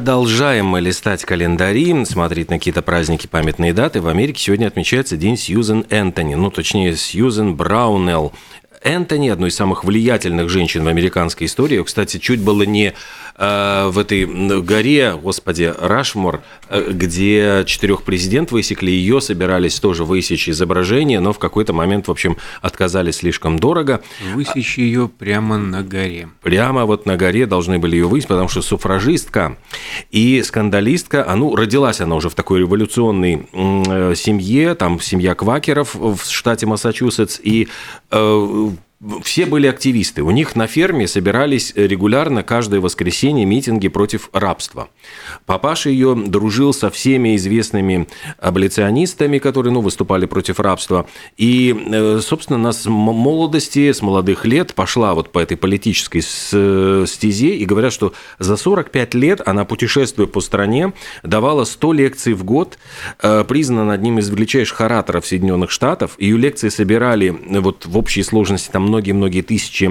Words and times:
Продолжаем 0.00 0.64
мы 0.64 0.80
листать 0.80 1.26
календари, 1.26 2.06
смотреть 2.06 2.48
на 2.48 2.56
какие-то 2.56 2.80
праздники, 2.80 3.26
памятные 3.26 3.74
даты. 3.74 4.00
В 4.00 4.08
Америке 4.08 4.42
сегодня 4.42 4.66
отмечается 4.66 5.18
День 5.18 5.36
Сьюзен 5.36 5.84
Энтони, 5.90 6.36
ну, 6.36 6.50
точнее, 6.50 6.96
Сьюзен 6.96 7.54
Браунелл. 7.54 8.32
Энтони, 8.82 9.28
одной 9.28 9.50
из 9.50 9.56
самых 9.56 9.84
влиятельных 9.84 10.48
женщин 10.48 10.84
в 10.84 10.88
американской 10.88 11.46
истории. 11.46 11.82
Кстати, 11.82 12.16
чуть 12.16 12.40
было 12.40 12.62
не 12.62 12.94
в 13.40 13.98
этой 13.98 14.26
горе, 14.60 15.18
господи, 15.20 15.72
Рашмор, 15.78 16.42
э, 16.68 16.90
где 16.90 17.64
четырех 17.66 18.02
президентов 18.02 18.52
высекли, 18.52 18.90
ее 18.90 19.22
собирались 19.22 19.80
тоже 19.80 20.04
высечь 20.04 20.48
изображение, 20.48 21.20
но 21.20 21.32
в 21.32 21.38
какой-то 21.38 21.72
момент, 21.72 22.08
в 22.08 22.10
общем, 22.10 22.36
отказались 22.60 23.16
слишком 23.16 23.58
дорого. 23.58 24.02
Высечь 24.34 24.76
ее 24.76 25.08
прямо 25.08 25.56
на 25.56 25.82
горе. 25.82 26.28
Прямо 26.42 26.84
вот 26.84 27.06
на 27.06 27.16
горе 27.16 27.46
должны 27.46 27.78
были 27.78 27.96
ее 27.96 28.08
высечь, 28.08 28.28
потому 28.28 28.48
что 28.48 28.60
суфражистка 28.60 29.56
и 30.10 30.42
скандалистка, 30.42 31.24
а 31.26 31.34
ну, 31.34 31.56
родилась 31.56 32.02
она 32.02 32.16
уже 32.16 32.28
в 32.28 32.34
такой 32.34 32.60
революционной 32.60 33.48
э, 33.52 34.14
семье, 34.16 34.74
там 34.74 35.00
семья 35.00 35.34
квакеров 35.34 35.94
в 35.94 36.20
штате 36.28 36.66
Массачусетс, 36.66 37.40
и 37.42 37.68
все 39.22 39.46
были 39.46 39.66
активисты. 39.66 40.22
У 40.22 40.30
них 40.30 40.56
на 40.56 40.66
ферме 40.66 41.08
собирались 41.08 41.72
регулярно 41.74 42.42
каждое 42.42 42.80
воскресенье 42.80 43.46
митинги 43.46 43.88
против 43.88 44.28
рабства. 44.34 44.90
Папаша 45.46 45.88
ее 45.88 46.14
дружил 46.14 46.74
со 46.74 46.90
всеми 46.90 47.34
известными 47.36 48.08
аболиционистами, 48.38 49.38
которые 49.38 49.72
ну, 49.72 49.80
выступали 49.80 50.26
против 50.26 50.60
рабства. 50.60 51.06
И, 51.38 51.74
э, 51.90 52.20
собственно, 52.22 52.58
она 52.58 52.72
с 52.72 52.84
молодости, 52.86 53.90
с 53.90 54.02
молодых 54.02 54.44
лет 54.44 54.74
пошла 54.74 55.14
вот 55.14 55.32
по 55.32 55.38
этой 55.38 55.56
политической 55.56 56.20
стезе. 56.20 57.54
И 57.54 57.64
говорят, 57.64 57.94
что 57.94 58.12
за 58.38 58.58
45 58.58 59.14
лет 59.14 59.40
она, 59.46 59.64
путешествуя 59.64 60.26
по 60.26 60.42
стране, 60.42 60.92
давала 61.22 61.64
100 61.64 61.92
лекций 61.94 62.34
в 62.34 62.44
год, 62.44 62.78
э, 63.22 63.44
признана 63.44 63.94
одним 63.94 64.18
из 64.18 64.28
величайших 64.28 64.78
ораторов 64.82 65.26
Соединенных 65.26 65.70
Штатов. 65.70 66.16
Ее 66.18 66.36
лекции 66.36 66.68
собирали 66.68 67.30
вот 67.30 67.86
в 67.86 67.96
общей 67.96 68.22
сложности 68.22 68.70
там 68.70 68.89
многие-многие 68.90 69.42
тысячи 69.42 69.86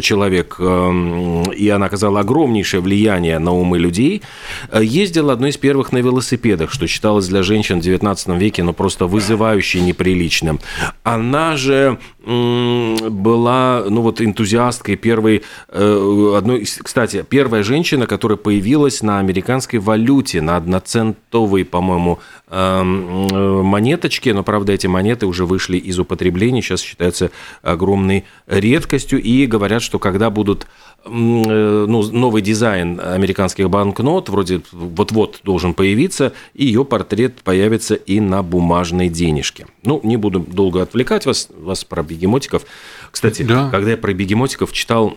человек, 0.00 0.56
эм, 0.58 1.42
и 1.50 1.68
она 1.68 1.86
оказала 1.86 2.20
огромнейшее 2.20 2.80
влияние 2.80 3.38
на 3.38 3.52
умы 3.52 3.78
людей, 3.78 4.22
э, 4.70 4.84
ездила 4.84 5.32
одной 5.32 5.50
из 5.50 5.56
первых 5.56 5.92
на 5.92 5.98
велосипедах, 5.98 6.70
что 6.70 6.86
считалось 6.86 7.28
для 7.28 7.42
женщин 7.42 7.80
в 7.80 7.82
19 7.82 8.38
веке 8.38 8.62
ну, 8.62 8.72
просто 8.72 9.06
вызывающе 9.06 9.80
неприличным. 9.80 10.60
Она 11.02 11.56
же 11.56 11.98
была, 12.26 13.84
ну 13.88 14.02
вот, 14.02 14.20
энтузиасткой 14.20 14.96
первой, 14.96 15.42
э, 15.68 16.34
одной, 16.36 16.64
кстати, 16.64 17.24
первая 17.28 17.62
женщина, 17.62 18.06
которая 18.06 18.36
появилась 18.36 19.00
на 19.02 19.20
американской 19.20 19.78
валюте, 19.78 20.40
на 20.40 20.56
одноцентовой, 20.56 21.64
по-моему, 21.64 22.18
эм, 22.50 23.28
э, 23.28 23.62
монеточке, 23.62 24.34
но, 24.34 24.42
правда, 24.42 24.72
эти 24.72 24.88
монеты 24.88 25.26
уже 25.26 25.46
вышли 25.46 25.76
из 25.76 26.00
употребления, 26.00 26.62
сейчас 26.62 26.80
считаются 26.80 27.30
огромной 27.62 28.24
редкостью, 28.48 29.22
и 29.22 29.46
говорят, 29.46 29.82
что 29.82 30.00
когда 30.00 30.28
будут 30.28 30.66
ну, 31.08 32.02
новый 32.12 32.42
дизайн 32.42 33.00
американских 33.00 33.70
банкнот, 33.70 34.28
вроде 34.28 34.62
вот-вот 34.72 35.40
должен 35.44 35.74
появиться, 35.74 36.32
и 36.54 36.66
ее 36.66 36.84
портрет 36.84 37.36
появится 37.42 37.94
и 37.94 38.20
на 38.20 38.42
бумажной 38.42 39.08
денежке. 39.08 39.66
Ну, 39.82 40.00
не 40.02 40.16
буду 40.16 40.40
долго 40.40 40.82
отвлекать 40.82 41.26
вас, 41.26 41.48
вас 41.56 41.84
про 41.84 42.02
бегемотиков. 42.02 42.62
Кстати, 43.10 43.42
да. 43.42 43.70
когда 43.70 43.92
я 43.92 43.96
про 43.96 44.12
бегемотиков 44.12 44.72
читал 44.72 45.16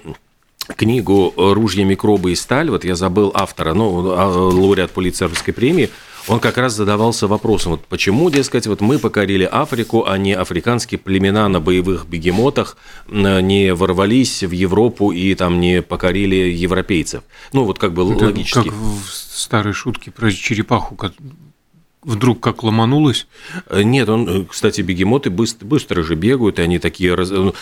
книгу 0.75 1.33
«Ружья, 1.35 1.85
микробы 1.85 2.31
и 2.31 2.35
сталь», 2.35 2.69
вот 2.69 2.83
я 2.85 2.95
забыл 2.95 3.31
автора, 3.33 3.73
ну, 3.73 3.89
лауреат 3.89 4.91
Пулитцеровской 4.91 5.53
премии, 5.53 5.89
он 6.29 6.39
как 6.39 6.57
раз 6.57 6.73
задавался 6.73 7.27
вопросом, 7.27 7.71
вот 7.73 7.85
почему, 7.85 8.29
дескать, 8.29 8.67
вот 8.67 8.81
мы 8.81 8.99
покорили 8.99 9.43
Африку, 9.43 10.05
а 10.05 10.17
не 10.17 10.33
африканские 10.33 10.99
племена 10.99 11.47
на 11.49 11.59
боевых 11.59 12.05
бегемотах 12.07 12.77
не 13.07 13.73
ворвались 13.73 14.43
в 14.43 14.51
Европу 14.51 15.11
и 15.11 15.33
там 15.35 15.59
не 15.59 15.81
покорили 15.81 16.35
европейцев. 16.35 17.23
Ну, 17.51 17.63
вот 17.63 17.79
как 17.79 17.93
бы 17.93 18.03
Это 18.13 18.25
логически. 18.25 18.69
Как 18.69 18.73
в 18.73 19.09
старой 19.09 19.73
шутке 19.73 20.11
про 20.11 20.31
черепаху, 20.31 20.95
вдруг 22.04 22.39
как 22.39 22.64
ломанулось? 22.64 23.27
Нет, 23.73 24.10
он, 24.10 24.27
э, 24.27 24.45
кстати, 24.49 24.82
бегемоты 24.82 25.30
быстро, 25.30 25.65
быстро 25.65 26.04
же 26.04 26.15
бегают, 26.15 26.60
и 26.60 26.61
они 26.61 26.80
такие 26.80 27.15
ну, 27.15 27.54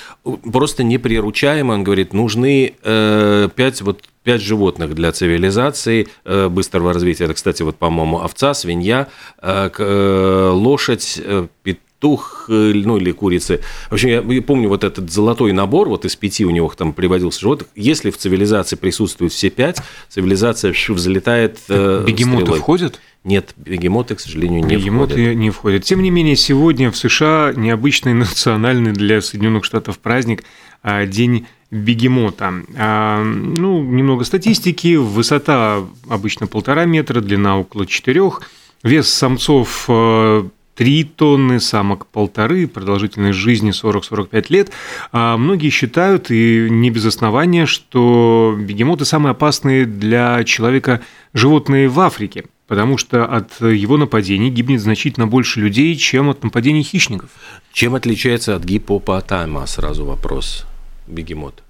просто 0.51 0.83
неприручаемые. 0.83 1.77
Он 1.77 1.83
говорит, 1.83 2.13
нужны 2.13 2.75
э, 2.83 3.49
пять 3.55 3.81
вот 3.81 4.03
пять 4.23 4.41
животных 4.41 4.93
для 4.93 5.13
цивилизации 5.13 6.09
э, 6.25 6.49
быстрого 6.49 6.91
развития. 6.91 7.23
Это, 7.23 7.33
кстати, 7.33 7.63
вот, 7.63 7.77
по-моему, 7.77 8.19
овца, 8.19 8.53
свинья, 8.53 9.07
э, 9.41 9.69
э, 9.77 10.49
лошадь, 10.53 11.21
э, 11.23 11.47
петух, 11.63 12.47
э, 12.49 12.73
ну 12.75 12.97
или 12.97 13.11
курицы. 13.11 13.61
В 13.89 13.93
общем, 13.93 14.29
я 14.29 14.41
помню 14.41 14.67
вот 14.67 14.83
этот 14.83 15.09
золотой 15.09 15.53
набор, 15.53 15.87
вот 15.87 16.03
из 16.03 16.17
пяти 16.17 16.45
у 16.45 16.49
него 16.49 16.69
там 16.75 16.91
приводился 16.91 17.39
животных. 17.39 17.69
Если 17.75 18.11
в 18.11 18.17
цивилизации 18.17 18.75
присутствуют 18.75 19.31
все 19.31 19.49
пять, 19.49 19.81
цивилизация 20.09 20.73
взлетает 20.89 21.59
э, 21.69 22.03
Бегемоты 22.05 22.41
стрелой. 22.41 22.59
входят? 22.59 22.99
Нет, 23.27 23.53
бегемоты, 23.57 24.15
к 24.15 24.21
сожалению, 24.21 24.63
не 24.63 24.77
бегемоты 24.77 25.15
входят. 25.15 25.35
не 25.35 25.49
входят. 25.49 25.83
Тем 25.83 26.01
не 26.01 26.09
менее, 26.09 26.37
сегодня 26.37 26.89
в 26.91 26.95
США 26.95 27.51
необычный 27.53 28.13
национальный 28.13 28.93
для 28.93 29.19
Соединенных 29.19 29.65
Штатов 29.65 29.99
праздник 29.99 30.45
а,– 30.81 31.05
День 31.05 31.45
бегемота. 31.69 32.53
А, 32.77 33.21
ну, 33.21 33.83
немного 33.83 34.23
статистики. 34.23 34.95
Высота 34.95 35.83
обычно 36.07 36.47
полтора 36.47 36.85
метра, 36.85 37.19
длина 37.19 37.59
около 37.59 37.85
четырех. 37.85 38.43
Вес 38.81 39.09
самцов 39.09 39.89
3 39.89 41.03
тонны, 41.03 41.59
самок 41.59 42.05
полторы, 42.05 42.65
продолжительность 42.65 43.37
жизни 43.37 43.71
40-45 43.71 44.45
лет. 44.47 44.71
А 45.11 45.35
многие 45.35 45.69
считают, 45.69 46.31
и 46.31 46.69
не 46.69 46.91
без 46.91 47.05
основания, 47.05 47.65
что 47.65 48.55
бегемоты 48.57 49.03
самые 49.03 49.31
опасные 49.31 49.85
для 49.85 50.45
человека 50.45 51.01
животные 51.33 51.89
в 51.89 51.99
Африке, 51.99 52.45
потому 52.67 52.97
что 52.97 53.25
от 53.25 53.59
его 53.61 53.97
нападений 53.97 54.49
гибнет 54.49 54.81
значительно 54.81 55.27
больше 55.27 55.61
людей, 55.61 55.95
чем 55.95 56.29
от 56.29 56.43
нападений 56.43 56.83
хищников. 56.83 57.29
Чем 57.73 57.95
отличается 57.95 58.55
от 58.55 58.63
гипопотама, 58.63 59.65
сразу 59.65 60.05
вопрос, 60.05 60.65
бегемот? 61.07 61.63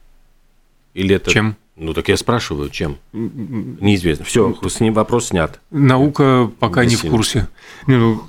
Или 0.94 1.16
это... 1.16 1.32
Чем? 1.32 1.56
Ну 1.76 1.94
так 1.94 2.10
я 2.10 2.18
спрашиваю, 2.18 2.72
чем? 2.72 2.98
Неизвестно. 3.14 4.26
Все, 4.26 4.58
с 4.68 4.80
ним 4.80 4.96
вопрос 4.96 5.28
снят. 5.28 5.62
Наука 5.70 6.52
пока 6.60 6.86
не 6.86 6.96
в 6.96 7.04
курсе. 7.04 7.48
Ну, 7.86 8.24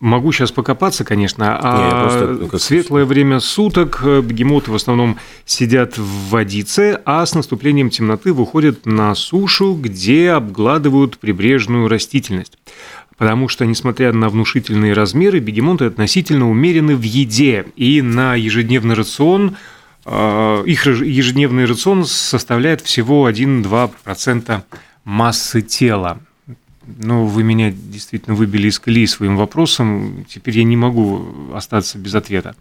Могу 0.00 0.30
сейчас 0.30 0.52
покопаться, 0.52 1.04
конечно, 1.04 1.58
а 1.60 2.28
Не, 2.30 2.38
просто... 2.38 2.58
светлое 2.58 3.04
время 3.04 3.40
суток 3.40 4.00
э, 4.04 4.20
бегемоты 4.20 4.70
в 4.70 4.76
основном 4.76 5.18
сидят 5.44 5.98
в 5.98 6.30
водице, 6.30 7.00
а 7.04 7.26
с 7.26 7.34
наступлением 7.34 7.90
темноты 7.90 8.32
выходят 8.32 8.86
на 8.86 9.12
сушу, 9.16 9.74
где 9.74 10.30
обгладывают 10.30 11.18
прибрежную 11.18 11.88
растительность. 11.88 12.58
Потому 13.16 13.48
что, 13.48 13.66
несмотря 13.66 14.12
на 14.12 14.28
внушительные 14.28 14.92
размеры, 14.92 15.40
бегемоты 15.40 15.86
относительно 15.86 16.48
умерены 16.48 16.94
в 16.94 17.02
еде, 17.02 17.66
и 17.74 18.00
на 18.00 18.36
ежедневный 18.36 18.94
рацион 18.94 19.56
э, 20.06 20.62
их 20.64 20.86
ежедневный 20.86 21.64
рацион 21.64 22.04
составляет 22.04 22.82
всего 22.82 23.28
1-2% 23.28 24.62
массы 25.04 25.62
тела. 25.62 26.20
Ну, 26.96 27.26
вы 27.26 27.42
меня 27.42 27.70
действительно 27.70 28.34
выбили 28.34 28.68
из 28.68 28.78
колеи 28.78 29.06
своим 29.06 29.36
вопросом. 29.36 30.24
Теперь 30.28 30.58
я 30.58 30.64
не 30.64 30.76
могу 30.76 31.52
остаться 31.54 31.98
без 31.98 32.14
ответа. 32.14 32.56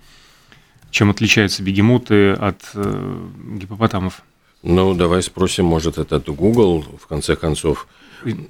Чем 0.91 1.09
отличаются 1.09 1.63
бегемоты 1.63 2.31
от 2.31 2.61
э, 2.73 3.27
гипопотамов? 3.55 4.21
Ну, 4.63 4.93
давай 4.93 5.21
спросим, 5.21 5.65
может, 5.65 5.97
этот 5.97 6.27
Google, 6.29 6.83
в 6.99 7.07
конце 7.07 7.35
концов. 7.35 7.87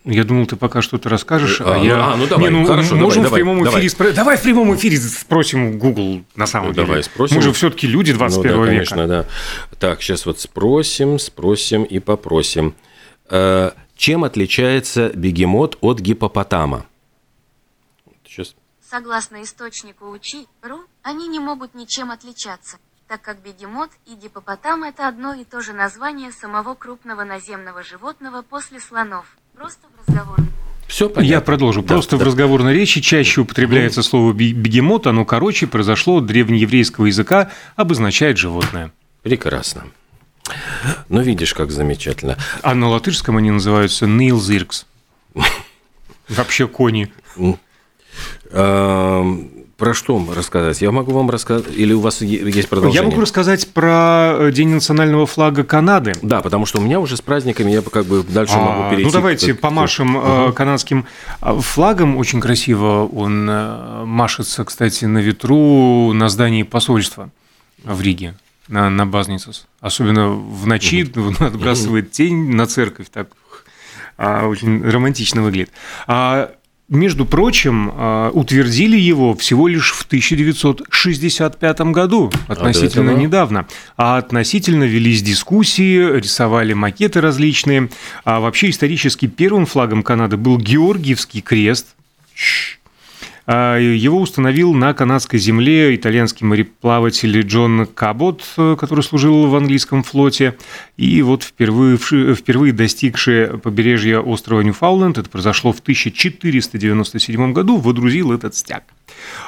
Я 0.06 0.24
думал, 0.24 0.45
ты 0.45 0.56
пока 0.56 0.81
что-то 0.81 1.09
расскажешь, 1.09 1.59
а, 1.59 1.75
а 1.75 1.77
я... 1.77 2.13
А, 2.13 2.15
ну 2.15 2.25
давай, 2.25 2.50
не, 2.50 2.57
ну, 2.57 2.65
хорошо, 2.65 2.95
можем 2.95 3.24
давай, 3.24 3.41
в 3.41 3.44
прямом 3.44 3.63
давай, 3.63 3.81
эфире 3.81 3.95
давай. 3.97 4.12
Спро... 4.12 4.15
давай 4.15 4.38
в 4.38 4.41
прямом 4.41 4.75
эфире 4.75 4.97
спросим 4.97 5.77
Google 5.77 6.24
на 6.35 6.47
самом 6.47 6.69
ну, 6.69 6.74
деле. 6.74 6.88
Давай 6.88 7.03
спросим. 7.03 7.35
Мы 7.35 7.41
же 7.41 7.51
все-таки 7.51 7.85
люди 7.85 8.13
21 8.13 8.51
ну, 8.51 8.57
да, 8.57 8.63
века. 8.63 8.71
конечно, 8.71 9.07
да. 9.07 9.25
Так, 9.77 10.01
сейчас 10.01 10.25
вот 10.25 10.39
спросим, 10.39 11.19
спросим 11.19 11.83
и 11.83 12.00
попросим. 12.00 12.74
Чем 13.97 14.23
отличается 14.23 15.09
бегемот 15.09 15.77
от 15.81 15.99
гипопотама? 15.99 16.85
Сейчас. 18.23 18.55
Согласно 18.79 19.41
источнику 19.41 20.05
УЧИ.ру, 20.11 20.81
они 21.01 21.27
не 21.27 21.39
могут 21.39 21.73
ничем 21.73 22.11
отличаться, 22.11 22.77
так 23.07 23.21
как 23.21 23.41
бегемот 23.41 23.89
и 24.05 24.13
гипопотам– 24.13 24.83
это 24.85 25.07
одно 25.07 25.33
и 25.33 25.44
то 25.44 25.61
же 25.61 25.73
название 25.73 26.31
самого 26.31 26.75
крупного 26.75 27.23
наземного 27.23 27.83
животного 27.83 28.44
после 28.44 28.79
слонов. 28.79 29.35
Просто 29.55 29.88
в 29.88 30.07
разговоре. 30.07 30.43
Все 30.88 31.09
понятно. 31.09 31.33
Я 31.33 31.41
продолжу. 31.41 31.81
Да, 31.81 31.88
Просто 31.88 32.17
да. 32.17 32.23
в 32.23 32.27
разговорной 32.27 32.73
речи 32.73 33.01
чаще 33.01 33.41
употребляется 33.41 34.03
слово 34.03 34.31
бегемот, 34.31 35.07
оно 35.07 35.25
короче, 35.25 35.65
произошло 35.65 36.17
от 36.17 36.27
древнееврейского 36.27 37.07
языка, 37.07 37.51
обозначает 37.75 38.38
животное. 38.38 38.93
Прекрасно. 39.23 39.85
Ну, 41.09 41.21
видишь, 41.21 41.53
как 41.53 41.71
замечательно. 41.71 42.38
А 42.62 42.75
на 42.75 42.89
латышском 42.89 43.38
они 43.38 43.51
называются 43.51 44.07
Нилзиркс. 44.07 44.85
Вообще 46.29 46.68
кони. 46.68 47.12
Про 49.77 49.94
что 49.94 50.19
рассказать? 50.35 50.81
Я 50.81 50.91
могу 50.91 51.12
вам 51.12 51.29
рассказать, 51.29 51.65
или 51.75 51.94
у 51.94 52.00
вас 52.00 52.24
есть 52.24 52.68
продолжение? 52.68 53.03
Я 53.03 53.07
могу 53.07 53.21
рассказать 53.21 53.68
про 53.68 54.35
э, 54.39 54.51
День 54.51 54.69
национального 54.69 55.27
флага 55.27 55.63
Канады. 55.63 56.13
Да, 56.24 56.41
потому 56.41 56.65
что 56.65 56.79
у 56.79 56.81
меня 56.81 57.00
уже 57.00 57.15
с 57.15 57.21
праздниками, 57.21 57.69
я 57.69 57.83
как 57.83 58.06
бы 58.06 58.24
дальше 58.24 58.56
а, 58.57 58.59
могу 58.59 58.89
перейти. 58.89 59.06
Ну, 59.06 59.12
давайте 59.12 59.53
помашем 59.53 60.15
угу. 60.15 60.53
канадским 60.53 61.06
а, 61.41 61.59
флагом. 61.59 62.18
Очень 62.18 62.41
красиво 62.41 63.06
он 63.06 63.47
э, 63.47 64.03
машется, 64.03 64.65
кстати, 64.65 65.06
на 65.06 65.19
ветру 65.19 66.12
на 66.12 66.27
здании 66.29 66.63
посольства 66.63 67.29
в 67.83 68.01
Риге 68.01 68.33
на, 68.67 68.89
на 68.89 69.05
Базницус. 69.05 69.67
Особенно 69.79 70.29
в 70.29 70.67
ночи 70.67 71.03
угу. 71.03 71.33
отбрасывает 71.43 72.11
тень 72.11 72.53
на 72.53 72.67
церковь. 72.67 73.07
Так 73.11 73.29
а, 74.17 74.47
очень 74.47 74.81
романтично 74.83 75.41
выглядит. 75.41 75.71
А 76.07 76.51
между 76.89 77.25
прочим, 77.25 77.91
а, 77.93 78.31
утвердили 78.31 78.97
его 78.97 79.35
всего 79.35 79.67
лишь 79.67 79.91
в 79.91 80.03
1965 80.05 81.81
году, 81.91 82.31
относительно 82.47 83.11
а 83.11 83.15
недавно. 83.15 83.67
А 83.97 84.17
относительно 84.17 84.85
велись 84.85 85.21
дискуссии, 85.21 86.17
рисовали 86.17 86.73
макеты 86.73 87.19
различные. 87.19 87.89
А 88.23 88.39
вообще 88.39 88.69
исторически 88.69 89.27
первым 89.27 89.65
флагом 89.65 90.01
Канады 90.01 90.37
был 90.37 90.57
Георгиевский 90.57 91.41
крест. 91.41 91.87
А, 93.49 93.77
его 93.77 94.19
установил 94.19 94.73
на 94.73 94.94
канадской 94.94 95.39
земле 95.39 95.95
итальянский 95.95 96.45
мореплаватель 96.45 97.39
Джон 97.41 97.85
Кабот, 97.85 98.44
э, 98.57 98.75
который 98.77 99.05
служил 99.05 99.47
в 99.47 99.55
английском 99.55 100.03
флоте. 100.03 100.57
И 100.97 101.21
вот 101.21 101.44
впервые, 101.44 101.97
впервые 101.97 102.73
достигший 102.73 103.57
побережья 103.57 104.19
острова 104.19 104.59
Ньюфаундленд, 104.61 105.17
это 105.17 105.29
произошло 105.29 105.71
в 105.71 105.79
1497 105.79 107.53
году, 107.53 107.77
водрузил 107.77 108.33
этот 108.33 108.53
стяг. 108.53 108.83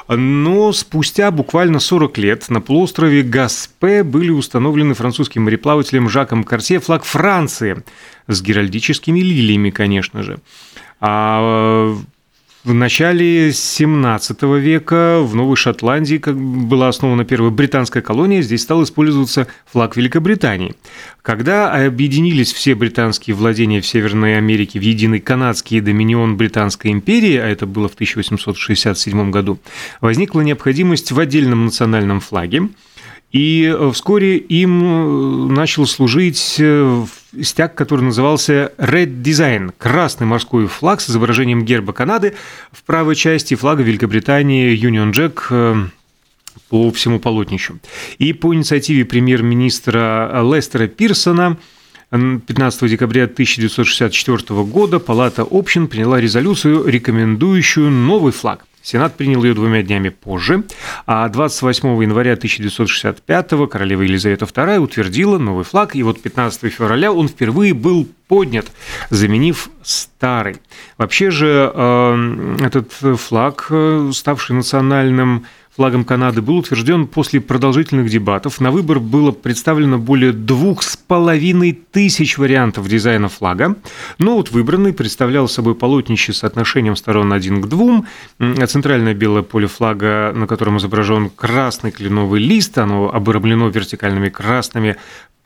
Но 0.08 0.72
спустя 0.72 1.30
буквально 1.30 1.78
40 1.78 2.16
лет 2.16 2.48
на 2.48 2.62
полуострове 2.62 3.22
Гаспе 3.22 4.02
были 4.02 4.30
установлены 4.30 4.94
французским 4.94 5.42
мореплавателем 5.42 6.08
Жаком 6.08 6.44
Карсе 6.44 6.80
флаг 6.80 7.04
Франции 7.04 7.84
с 8.26 8.40
геральдическими 8.40 9.20
лилиями, 9.20 9.68
конечно 9.68 10.22
же. 10.22 10.40
А 11.00 11.94
в 12.62 12.74
начале 12.74 13.52
17 13.52 14.42
века 14.42 15.20
в 15.22 15.34
Новой 15.34 15.56
Шотландии 15.56 16.18
как 16.18 16.36
была 16.38 16.88
основана 16.88 17.24
первая 17.24 17.50
британская 17.50 18.02
колония, 18.02 18.42
здесь 18.42 18.62
стал 18.62 18.82
использоваться 18.84 19.46
флаг 19.64 19.96
Великобритании. 19.96 20.74
Когда 21.22 21.72
объединились 21.72 22.52
все 22.52 22.74
британские 22.74 23.34
владения 23.34 23.80
в 23.80 23.86
Северной 23.86 24.36
Америке 24.36 24.78
в 24.78 24.82
единый 24.82 25.20
канадский 25.20 25.80
доминион 25.80 26.36
Британской 26.36 26.90
империи, 26.90 27.36
а 27.36 27.48
это 27.48 27.64
было 27.64 27.88
в 27.88 27.94
1867 27.94 29.30
году, 29.30 29.58
возникла 30.02 30.42
необходимость 30.42 31.12
в 31.12 31.18
отдельном 31.18 31.64
национальном 31.64 32.20
флаге– 32.20 32.68
и 33.32 33.72
э, 33.72 33.90
вскоре 33.92 34.38
им 34.38 34.82
э, 34.82 35.52
начал 35.52 35.86
служить 35.86 36.56
э, 36.58 37.06
стяг, 37.40 37.76
который 37.76 38.02
назывался 38.02 38.72
Red 38.76 39.22
Design– 39.22 39.72
красный 39.78 40.26
морской 40.26 40.66
флаг 40.66 41.00
с 41.00 41.10
изображением 41.10 41.64
герба 41.64 41.92
Канады 41.92 42.34
в 42.72 42.82
правой 42.82 43.14
части 43.14 43.54
флага 43.54 43.84
Великобритании 43.84 44.76
Union 44.76 45.12
Jack 45.12 45.90
по 46.68 46.90
всему 46.90 47.20
полотнищу. 47.20 47.78
И 48.18 48.32
по 48.32 48.52
инициативе 48.52 49.04
премьер-министра 49.04 50.42
Лестера 50.42 50.88
Пирсона 50.88 51.56
15 52.10 52.90
декабря 52.90 53.24
1964 53.24 54.64
года 54.64 54.98
Палата 54.98 55.46
общин 55.48 55.86
приняла 55.86 56.20
резолюцию, 56.20 56.86
рекомендующую 56.86 57.90
новый 57.90 58.32
флаг. 58.32 58.66
Сенат 58.82 59.16
принял 59.16 59.44
ее 59.44 59.54
двумя 59.54 59.82
днями 59.82 60.08
позже, 60.08 60.64
а 61.06 61.28
28 61.28 62.02
января 62.02 62.32
1965 62.32 63.50
королева 63.70 64.02
Елизавета 64.02 64.46
II 64.46 64.78
утвердила 64.78 65.38
новый 65.38 65.64
флаг, 65.64 65.94
и 65.94 66.02
вот 66.02 66.20
15 66.22 66.72
февраля 66.72 67.12
он 67.12 67.28
впервые 67.28 67.74
был 67.74 68.08
поднят, 68.26 68.66
заменив 69.10 69.70
старый. 69.82 70.56
Вообще 70.96 71.30
же 71.30 71.70
э, 71.74 72.56
этот 72.60 72.92
флаг, 73.20 73.66
э, 73.70 74.10
ставший 74.14 74.56
национальным 74.56 75.46
флагом 75.80 76.04
Канады 76.04 76.42
был 76.42 76.58
утвержден 76.58 77.06
после 77.06 77.40
продолжительных 77.40 78.10
дебатов. 78.10 78.60
На 78.60 78.70
выбор 78.70 79.00
было 79.00 79.30
представлено 79.30 79.96
более 79.96 80.32
двух 80.32 80.82
с 80.82 80.94
половиной 80.94 81.72
тысяч 81.72 82.36
вариантов 82.36 82.86
дизайна 82.86 83.30
флага. 83.30 83.76
Но 84.18 84.34
вот 84.34 84.50
выбранный 84.50 84.92
представлял 84.92 85.48
собой 85.48 85.74
полотнище 85.74 86.34
с 86.34 86.44
отношением 86.44 86.96
сторон 86.96 87.32
один 87.32 87.62
к 87.62 87.66
двум. 87.66 88.06
Центральное 88.38 89.14
белое 89.14 89.40
поле 89.40 89.68
флага, 89.68 90.34
на 90.34 90.46
котором 90.46 90.76
изображен 90.76 91.30
красный 91.30 91.92
кленовый 91.92 92.42
лист, 92.42 92.76
оно 92.76 93.10
обрамлено 93.10 93.70
вертикальными 93.70 94.28
красными 94.28 94.96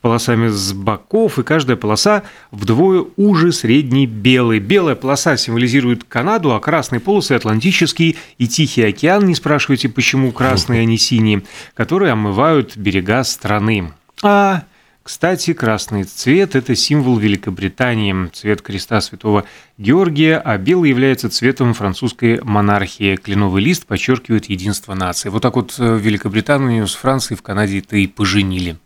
полосами 0.04 0.48
с 0.48 0.74
боков, 0.74 1.38
и 1.38 1.42
каждая 1.42 1.78
полоса 1.78 2.24
вдвое 2.50 3.06
уже 3.16 3.52
средней 3.52 4.04
белой. 4.04 4.58
Белая 4.58 4.96
полоса 4.96 5.38
символизирует 5.38 6.04
Канаду, 6.04 6.52
а 6.52 6.60
красные 6.60 7.00
полосы– 7.00 7.32
Атлантический 7.34 8.18
и 8.36 8.46
Тихий 8.46 8.82
океан, 8.82 9.24
не 9.24 9.34
спрашивайте, 9.34 9.88
почему 9.88 10.30
красные, 10.30 10.82
а 10.82 10.84
не 10.84 10.98
синие, 10.98 11.42
которые 11.72 12.12
омывают 12.12 12.76
берега 12.76 13.24
страны. 13.24 13.94
А 14.22 14.64
кстати, 15.02 15.54
красный 15.54 16.04
цвет– 16.04 16.54
это 16.56 16.74
символ 16.76 17.16
Великобритании, 17.16 18.28
цвет 18.34 18.60
креста 18.60 19.00
святого 19.00 19.44
Георгия, 19.78 20.36
а 20.36 20.58
белый 20.58 20.90
является 20.90 21.30
цветом 21.30 21.72
французской 21.72 22.42
монархии. 22.42 23.16
Кленовый 23.16 23.64
лист 23.64 23.86
подчеркивает 23.86 24.50
единство 24.50 24.92
нации. 24.92 25.30
Вот 25.30 25.40
так 25.40 25.56
вот 25.56 25.76
э, 25.78 25.98
Великобританию 25.98 26.86
с 26.86 26.94
Францией 26.94 27.38
в 27.38 27.42
Канаде-то 27.42 27.96
и 27.96 28.06
поженили. 28.06 28.76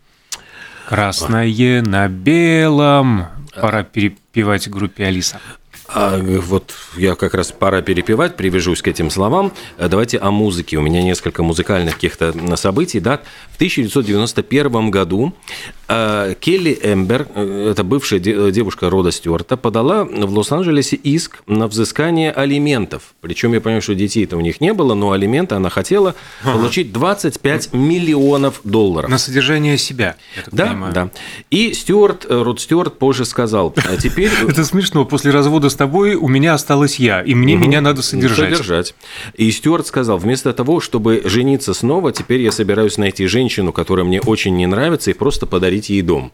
Красное 0.89 1.45
на 1.83 2.07
белом. 2.07 3.27
Пора 3.53 3.83
перепевать 3.83 4.67
группе 4.71 5.05
Алиса. 5.05 5.39
А 5.93 6.19
вот 6.19 6.73
я 6.97 7.15
как 7.15 7.33
раз 7.33 7.51
пора 7.51 7.81
перепевать, 7.81 8.35
привяжусь 8.35 8.81
к 8.81 8.87
этим 8.87 9.09
словам. 9.09 9.51
Давайте 9.77 10.19
о 10.19 10.29
музыке. 10.29 10.77
У 10.77 10.81
меня 10.81 11.01
несколько 11.01 11.41
музыкальных 11.41 11.95
каких-то 11.95 12.55
событий. 12.57 12.99
Да? 12.99 13.21
В 13.51 13.55
1991 13.55 14.91
году 14.91 15.33
э, 15.87 16.35
Келли 16.39 16.79
Эмбер, 16.83 17.27
э, 17.33 17.71
это 17.71 17.83
бывшая 17.83 18.19
девушка 18.19 18.89
Рода 18.89 19.11
Стюарта, 19.11 19.57
подала 19.57 20.05
в 20.05 20.37
Лос-Анджелесе 20.37 20.95
иск 20.95 21.41
на 21.47 21.67
взыскание 21.67 22.31
алиментов. 22.31 23.15
Причем 23.21 23.53
я 23.53 23.61
понимаю, 23.61 23.81
что 23.81 23.95
детей-то 23.95 24.37
у 24.37 24.41
них 24.41 24.61
не 24.61 24.73
было, 24.73 24.93
но 24.93 25.11
алименты 25.11 25.55
она 25.55 25.69
хотела 25.69 26.15
получить 26.43 26.93
25 26.93 27.73
миллионов 27.73 28.61
долларов. 28.63 29.09
На 29.09 29.17
содержание 29.17 29.77
себя, 29.77 30.15
да, 30.51 30.67
понимаю. 30.67 30.93
Да, 30.93 31.09
И 31.49 31.73
Стюарт, 31.73 32.25
э, 32.29 32.41
Род 32.41 32.61
Стюарт 32.61 32.99
позже 32.99 33.25
сказал, 33.25 33.73
а 33.75 33.97
теперь... 33.97 34.31
Это 34.47 34.63
смешно, 34.63 35.05
после 35.05 35.31
развода 35.31 35.69
с 35.69 35.75
тобой 35.79 36.15
у 36.15 36.27
меня 36.27 36.53
осталась 36.53 36.99
я, 36.99 37.21
и 37.21 37.33
мне 37.33 37.55
угу. 37.55 37.63
меня 37.63 37.81
надо 37.81 38.01
содержать. 38.01 38.51
Содержать. 38.51 38.95
И 39.35 39.49
Стюарт 39.49 39.87
сказал, 39.87 40.17
вместо 40.17 40.53
того, 40.53 40.81
чтобы 40.81 41.21
жениться 41.25 41.73
снова, 41.73 42.11
теперь 42.11 42.41
я 42.41 42.51
собираюсь 42.51 42.97
найти 42.97 43.25
женщину, 43.27 43.71
которая 43.71 44.05
мне 44.05 44.19
очень 44.19 44.55
не 44.55 44.67
нравится, 44.67 45.09
и 45.09 45.13
просто 45.13 45.45
подарить 45.45 45.89
ей 45.89 46.01
дом 46.01 46.31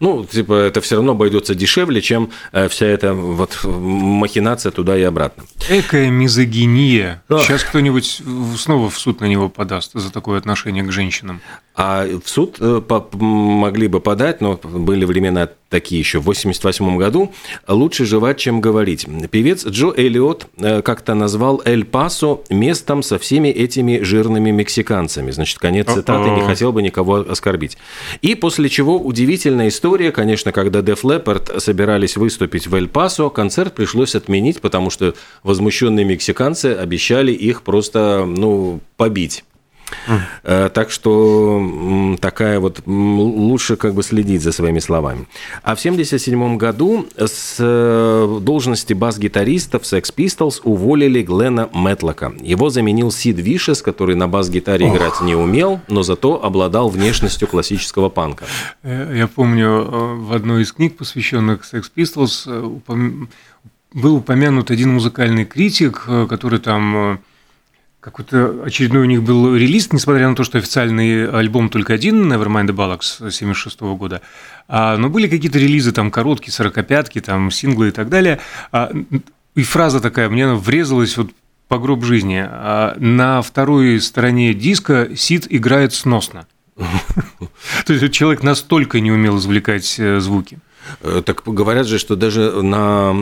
ну, 0.00 0.24
типа, 0.24 0.54
это 0.54 0.80
все 0.80 0.96
равно 0.96 1.12
обойдется 1.12 1.54
дешевле, 1.54 2.00
чем 2.00 2.30
э, 2.52 2.68
вся 2.68 2.86
эта 2.86 3.12
вот 3.12 3.60
махинация 3.64 4.72
туда 4.72 4.96
и 4.96 5.02
обратно. 5.02 5.44
Экая 5.68 6.08
мизогиния. 6.08 7.22
Ох. 7.28 7.44
Сейчас 7.44 7.62
кто-нибудь 7.62 8.22
снова 8.56 8.88
в 8.88 8.98
суд 8.98 9.20
на 9.20 9.26
него 9.26 9.50
подаст 9.50 9.92
за 9.92 10.10
такое 10.10 10.38
отношение 10.38 10.82
к 10.84 10.90
женщинам. 10.90 11.40
А 11.82 12.06
в 12.22 12.28
суд 12.28 12.58
э, 12.60 12.82
могли 13.14 13.88
бы 13.88 14.00
подать, 14.00 14.42
но 14.42 14.60
были 14.62 15.06
времена 15.06 15.48
такие 15.70 15.98
еще 15.98 16.18
в 16.18 16.24
88 16.24 16.98
году, 16.98 17.32
«Лучше 17.66 18.04
жевать, 18.04 18.36
чем 18.36 18.60
говорить». 18.60 19.06
Певец 19.30 19.64
Джо 19.64 19.94
Эллиот 19.96 20.48
э, 20.58 20.82
как-то 20.82 21.14
назвал 21.14 21.62
Эль-Пасо 21.64 22.40
местом 22.50 23.02
со 23.02 23.18
всеми 23.18 23.48
этими 23.48 24.02
жирными 24.02 24.50
мексиканцами. 24.50 25.30
Значит, 25.30 25.58
конец 25.58 25.90
цитаты, 25.90 26.28
не 26.28 26.42
хотел 26.42 26.72
бы 26.72 26.82
никого 26.82 27.24
оскорбить. 27.26 27.78
И 28.20 28.34
после 28.34 28.68
чего 28.68 28.98
удивительная 28.98 29.68
история, 29.68 30.12
конечно, 30.12 30.52
когда 30.52 30.80
Def 30.80 31.00
Leppard 31.02 31.60
собирались 31.60 32.18
выступить 32.18 32.66
в 32.66 32.74
Эль-Пасо, 32.74 33.30
концерт 33.30 33.74
пришлось 33.74 34.14
отменить, 34.14 34.60
потому 34.60 34.90
что 34.90 35.14
возмущенные 35.44 36.04
мексиканцы 36.04 36.74
обещали 36.74 37.32
их 37.32 37.62
просто, 37.62 38.26
ну, 38.26 38.80
побить. 38.98 39.44
Mm. 40.06 40.70
Так 40.70 40.90
что 40.90 42.16
такая 42.20 42.60
вот 42.60 42.82
лучше 42.86 43.76
как 43.76 43.94
бы 43.94 44.02
следить 44.02 44.42
за 44.42 44.52
своими 44.52 44.78
словами. 44.78 45.26
А 45.62 45.74
в 45.74 45.80
1977 45.80 46.56
году 46.56 47.06
с 47.16 47.56
э, 47.58 48.38
должности 48.40 48.92
бас-гитариста 48.92 49.78
в 49.78 49.82
Sex 49.82 50.14
Pistols 50.14 50.60
уволили 50.64 51.22
Глена 51.22 51.68
Мэтлока. 51.72 52.32
Его 52.40 52.70
заменил 52.70 53.10
Сид 53.10 53.38
Вишес, 53.38 53.82
который 53.82 54.16
на 54.16 54.28
бас-гитаре 54.28 54.86
oh. 54.86 54.94
играть 54.94 55.20
не 55.20 55.34
умел, 55.34 55.80
но 55.88 56.02
зато 56.02 56.42
обладал 56.42 56.88
внешностью 56.88 57.48
классического 57.48 58.08
панка. 58.08 58.44
Э, 58.82 59.12
я 59.16 59.26
помню 59.26 59.84
в 60.16 60.32
одной 60.32 60.62
из 60.62 60.72
книг, 60.72 60.96
посвященных 60.96 61.62
Sex 61.62 61.84
Pistols, 61.94 63.28
был 63.92 64.16
упомянут 64.16 64.70
один 64.70 64.94
музыкальный 64.94 65.44
критик, 65.44 66.04
который 66.28 66.60
там 66.60 67.20
какой-то 68.00 68.62
очередной 68.64 69.02
у 69.02 69.06
них 69.06 69.22
был 69.22 69.54
релиз, 69.54 69.92
несмотря 69.92 70.28
на 70.28 70.34
то, 70.34 70.42
что 70.42 70.58
официальный 70.58 71.28
альбом 71.28 71.68
только 71.68 71.92
один, 71.92 72.32
Nevermind 72.32 72.68
the 72.68 72.74
Bollocks 72.74 73.30
76 73.30 73.80
года, 73.80 74.22
а, 74.68 74.96
но 74.96 75.10
были 75.10 75.28
какие-то 75.28 75.58
релизы, 75.58 75.92
там, 75.92 76.10
короткие, 76.10 76.52
сорокопятки, 76.52 77.20
там, 77.20 77.50
синглы 77.50 77.88
и 77.88 77.90
так 77.90 78.08
далее, 78.08 78.40
а, 78.72 78.90
и 79.54 79.62
фраза 79.62 80.00
такая, 80.00 80.30
мне 80.30 80.46
она 80.46 80.54
врезалась 80.54 81.16
вот 81.16 81.30
по 81.68 81.78
гроб 81.78 82.04
жизни. 82.04 82.42
А, 82.44 82.96
на 82.98 83.42
второй 83.42 84.00
стороне 84.00 84.54
диска 84.54 85.10
Сид 85.14 85.46
играет 85.50 85.92
сносно. 85.94 86.46
То 87.86 87.92
есть 87.92 88.12
человек 88.12 88.42
настолько 88.42 89.00
не 89.00 89.12
умел 89.12 89.38
извлекать 89.38 89.96
э, 89.98 90.18
звуки. 90.20 90.58
Э, 91.02 91.22
так 91.24 91.42
говорят 91.44 91.86
же, 91.86 91.98
что 91.98 92.16
даже 92.16 92.62
на 92.62 93.14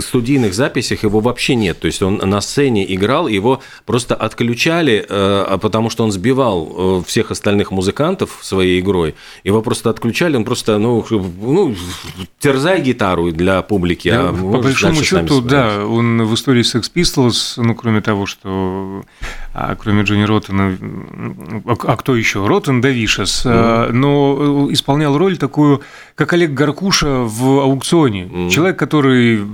студийных 0.00 0.54
записях 0.54 1.02
его 1.02 1.20
вообще 1.20 1.54
нет. 1.54 1.78
То 1.80 1.86
есть 1.86 2.02
он 2.02 2.16
на 2.16 2.40
сцене 2.40 2.92
играл, 2.94 3.28
его 3.28 3.60
просто 3.86 4.14
отключали, 4.14 5.04
э, 5.08 5.44
а 5.48 5.58
потому 5.58 5.90
что 5.90 6.04
он 6.04 6.12
сбивал 6.12 7.00
э, 7.00 7.02
всех 7.06 7.30
остальных 7.30 7.70
музыкантов 7.70 8.38
своей 8.42 8.80
игрой. 8.80 9.14
Его 9.44 9.62
просто 9.62 9.90
отключали, 9.90 10.36
он 10.36 10.44
просто, 10.44 10.78
ну, 10.78 11.04
ну 11.10 11.74
терзай 12.38 12.80
гитару 12.80 13.30
для 13.32 13.62
публики. 13.62 14.10
Да, 14.10 14.30
а 14.30 14.32
по 14.32 14.58
большому 14.58 15.02
счету, 15.02 15.40
да, 15.40 15.84
он 15.86 16.22
в 16.22 16.34
истории 16.34 16.62
Sex 16.62 16.90
Pistols, 16.94 17.54
ну, 17.56 17.74
кроме 17.74 18.00
того, 18.00 18.26
что 18.26 19.02
а, 19.54 19.76
кроме 19.76 20.02
Джонни 20.02 20.24
Роттена, 20.24 20.76
а, 21.66 21.76
а 21.92 21.96
кто 21.96 22.16
еще? 22.16 22.46
Роттен 22.46 22.80
Давишес, 22.80 23.44
mm. 23.44 23.92
но 23.92 24.68
исполнял 24.70 25.16
роль 25.16 25.36
такую, 25.36 25.82
как 26.14 26.32
Олег 26.32 26.52
Гарков 26.52 26.67
Аркуша 26.68 27.24
в 27.24 27.60
аукционе. 27.60 28.24
Mm. 28.24 28.50
Человек, 28.50 28.78
который 28.78 29.44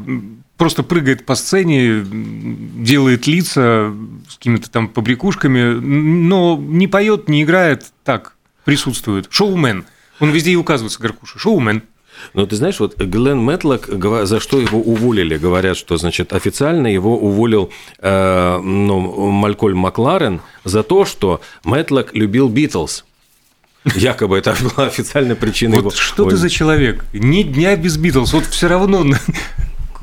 просто 0.56 0.82
прыгает 0.82 1.26
по 1.26 1.34
сцене, 1.34 2.04
делает 2.04 3.26
лица 3.26 3.92
с 4.28 4.36
какими-то 4.36 4.70
там 4.70 4.88
побрякушками, 4.88 5.74
но 5.74 6.56
не 6.60 6.86
поет, 6.86 7.28
не 7.28 7.42
играет, 7.42 7.86
так, 8.04 8.36
присутствует. 8.64 9.26
Шоумен. 9.30 9.84
Он 10.20 10.30
везде 10.30 10.52
и 10.52 10.56
указывается, 10.56 11.00
Гаркуша. 11.00 11.38
Шоумен. 11.38 11.82
Но 12.32 12.46
ты 12.46 12.54
знаешь, 12.56 12.78
вот 12.78 12.96
Глен 12.96 13.38
Мэтлок, 13.38 13.88
за 14.26 14.38
что 14.38 14.60
его 14.60 14.78
уволили, 14.78 15.36
говорят, 15.36 15.76
что, 15.76 15.96
значит, 15.96 16.32
официально 16.32 16.86
его 16.86 17.18
уволил 17.18 17.70
э, 17.98 18.60
ну, 18.62 19.30
Малькольм 19.30 19.78
Макларен 19.78 20.40
за 20.62 20.84
то, 20.84 21.04
что 21.04 21.40
Мэтлок 21.64 22.14
любил 22.14 22.48
Битлз. 22.48 23.04
Якобы 23.94 24.38
это 24.38 24.56
была 24.76 24.86
официальная 24.86 25.36
причина 25.36 25.74
вот 25.74 25.80
его. 25.80 25.90
Что 25.90 26.28
ты 26.28 26.36
за 26.36 26.48
человек? 26.48 27.04
Ни 27.12 27.42
дня 27.42 27.76
без 27.76 27.96
Битлз. 27.96 28.32
Вот 28.32 28.46
все 28.46 28.68
равно 28.68 29.04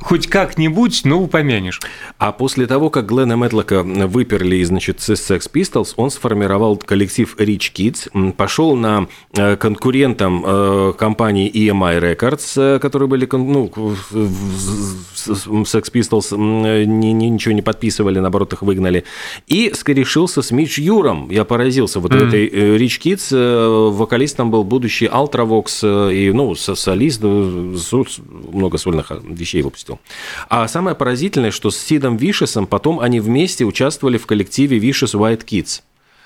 хоть 0.01 0.27
как-нибудь, 0.27 1.01
но 1.05 1.21
упомянешь. 1.21 1.79
А 2.17 2.31
после 2.31 2.67
того, 2.67 2.89
как 2.89 3.05
Глена 3.07 3.37
Мэтлока 3.37 3.83
выперли, 3.83 4.63
значит, 4.63 4.99
с 5.01 5.09
Sex 5.09 5.49
Pistols, 5.51 5.93
он 5.95 6.09
сформировал 6.09 6.77
коллектив 6.77 7.35
Rich 7.37 7.73
Kids, 7.73 8.31
пошел 8.33 8.75
на 8.75 9.07
э, 9.33 9.55
конкурентам 9.55 10.43
э, 10.45 10.93
компании 10.97 11.51
EMI 11.51 12.15
Records, 12.17 12.75
э, 12.75 12.79
которые 12.79 13.07
были, 13.07 13.27
ну, 13.31 13.71
Sex 15.25 15.91
Pistols 15.91 16.35
ничего 16.85 17.53
не 17.53 17.61
подписывали, 17.61 18.19
наоборот, 18.19 18.53
их 18.53 18.61
выгнали, 18.61 19.03
и 19.47 19.71
скорешился 19.73 20.41
с 20.41 20.51
Мич 20.51 20.79
Юром. 20.79 21.29
Я 21.29 21.45
поразился. 21.45 21.99
Вот 21.99 22.11
mm-hmm. 22.11 22.27
этой 22.27 22.47
Rich 22.77 23.01
Kids 23.01 23.89
вокалистом 23.91 24.51
был 24.51 24.63
будущий 24.63 25.05
Ultravox 25.05 26.11
и, 26.11 26.31
ну, 26.31 26.55
солист, 26.55 27.21
много 27.21 28.77
сольных 28.77 29.11
вещей 29.23 29.61
выпустил 29.61 29.90
выпустил. 29.91 29.99
А 30.49 30.67
самое 30.67 30.95
поразительное, 30.95 31.51
что 31.51 31.71
с 31.71 31.77
Сидом 31.77 32.17
Вишесом 32.17 32.67
потом 32.67 32.99
они 32.99 33.19
вместе 33.19 33.65
участвовали 33.65 34.17
в 34.17 34.25
коллективе 34.25 34.77
Vicious 34.79 35.13
White 35.13 35.45
Kids. 35.45 35.81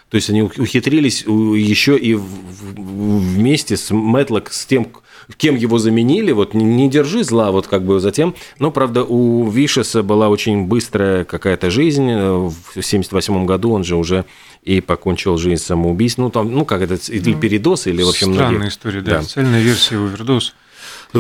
То 0.10 0.16
есть 0.16 0.30
они 0.30 0.44
ухитрились 0.44 1.24
еще 1.24 1.98
и 1.98 2.14
вместе 2.14 3.76
с 3.76 3.90
Мэтлок, 3.90 4.54
с 4.54 4.68
тем, 4.68 4.88
кем 5.36 5.56
его 5.56 5.80
заменили, 5.80 6.32
вот 6.32 6.54
не 6.54 6.88
держи 6.90 7.24
зла, 7.24 7.52
вот 7.52 7.66
как 7.66 7.84
бы 7.84 8.00
затем. 8.00 8.36
Но, 8.60 8.70
правда, 8.70 9.04
у 9.04 9.50
Вишеса 9.50 10.04
была 10.04 10.30
очень 10.30 10.66
быстрая 10.66 11.26
какая-то 11.26 11.72
жизнь. 11.72 12.08
В 12.14 12.54
78 12.80 13.46
году 13.48 13.72
он 13.72 13.84
же 13.84 13.96
уже 13.96 14.26
и 14.62 14.80
покончил 14.80 15.38
жизнь 15.38 15.62
самоубийством. 15.62 16.26
Ну, 16.26 16.32
там, 16.32 16.52
ну, 16.52 16.66
как 16.66 16.84
это, 16.84 17.00
или 17.12 17.34
ну, 17.34 17.40
передоз, 17.40 17.88
или, 17.88 18.04
в 18.04 18.10
общем, 18.10 18.34
Странная 18.34 18.58
многие... 18.58 18.70
история, 18.70 19.02
да. 19.02 19.12
да. 19.12 19.20
Официальная 19.20 19.62
версия 19.62 19.96
овердоз. 19.96 20.54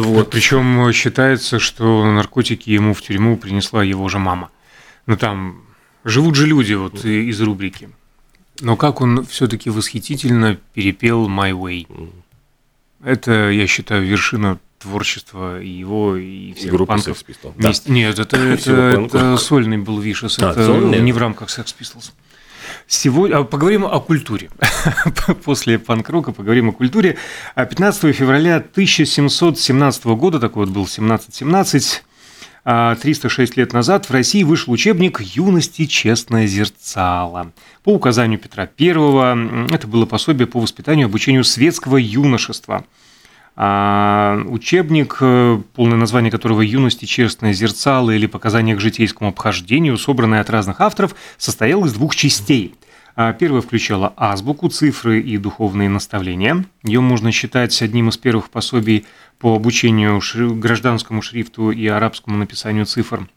Вот. 0.02 0.30
Причем 0.30 0.92
считается, 0.92 1.60
что 1.60 2.06
наркотики 2.06 2.70
ему 2.70 2.94
в 2.94 3.02
тюрьму 3.02 3.38
принесла 3.38 3.84
его 3.84 4.08
же 4.10 4.20
мама. 4.20 4.52
Ну 5.06 5.18
там 5.18 5.62
живут 6.04 6.36
же 6.36 6.48
люди 6.48 6.74
вот 6.74 7.06
из 7.06 7.42
рубрики. 7.42 7.90
Но 8.62 8.78
как 8.78 9.02
он 9.02 9.26
все-таки 9.26 9.70
восхитительно 9.70 10.58
перепел 10.74 11.28
My 11.28 11.52
Way. 11.52 12.12
Это, 13.04 13.50
я 13.50 13.68
считаю, 13.68 14.06
вершина 14.06 14.60
творчества 14.80 15.62
и 15.62 15.68
его, 15.68 16.16
и 16.16 16.54
всех 16.54 16.72
Группы 16.72 16.94
панков. 16.94 17.18
Sex 17.18 17.26
Pistols. 17.28 17.54
Да. 17.58 17.72
Нет, 17.92 18.20
это, 18.20 18.38
это, 18.56 18.72
это 19.06 19.38
сольный 19.38 19.78
был 19.78 20.00
Вишес, 20.00 20.40
а, 20.40 20.52
это 20.52 20.66
сольный? 20.66 21.02
не 21.02 21.12
в 21.12 21.18
рамках 21.18 21.50
Sex 21.50 21.76
Pistols. 21.80 22.12
Сегодня 22.88 23.44
поговорим 23.44 23.86
о 23.86 24.00
культуре. 24.00 24.50
После 25.44 25.80
панк-рока 25.80 26.32
поговорим 26.32 26.70
о 26.70 26.72
культуре. 26.72 27.18
15 27.56 28.04
а 28.04 28.14
февраля 28.14 28.58
1717 28.58 30.06
года, 30.06 30.40
такой 30.40 30.66
вот 30.66 30.74
был 30.74 30.84
1717, 30.84 32.04
306 32.64 33.58
а 33.58 33.60
лет 33.60 33.74
назад 33.74 34.06
в 34.06 34.12
России 34.12 34.44
вышел 34.44 34.72
учебник 34.72 35.20
«Юности 35.20 35.86
честное 35.86 36.46
зерцало». 36.46 37.52
По 37.84 37.90
указанию 37.90 38.40
Петра 38.40 38.70
I 38.78 39.74
это 39.74 39.88
было 39.88 40.06
пособие 40.06 40.46
по 40.46 40.60
воспитанию 40.60 41.08
и 41.08 41.10
обучению 41.10 41.44
светского 41.44 41.98
юношества– 41.98 42.86
а 43.58 44.42
учебник, 44.48 45.18
э, 45.22 45.62
полное 45.74 45.98
название 45.98 46.30
которого 46.30 46.62
«Юность 46.62 47.04
и 47.04 47.08
честное 47.08 47.54
зерцало» 47.54 48.12
или 48.12 48.26
«Показания 48.26 48.76
к 48.76 48.82
житейскому 48.82 49.30
обхождению», 49.30 49.98
собранное 49.98 50.42
от 50.42 50.50
разных 50.50 50.82
авторов, 50.82 51.16
состоял 51.38 51.86
из 51.86 51.94
двух 51.94 52.16
частей. 52.16 52.76
А 53.16 53.32
первая 53.32 53.62
включала 53.62 54.14
азбуку, 54.18 54.68
цифры 54.68 55.22
и 55.22 55.38
духовные 55.38 55.88
наставления. 55.88 56.66
Ее 56.84 57.00
можно 57.00 57.32
считать 57.32 57.82
одним 57.82 58.10
из 58.10 58.18
первых 58.18 58.50
пособий 58.50 59.06
по 59.40 59.56
обучению 59.56 60.22
гражданскому 60.60 61.22
шрифту 61.22 61.72
и 61.72 61.88
арабскому 61.88 62.38
написанию 62.38 62.86
цифр. 62.86 63.30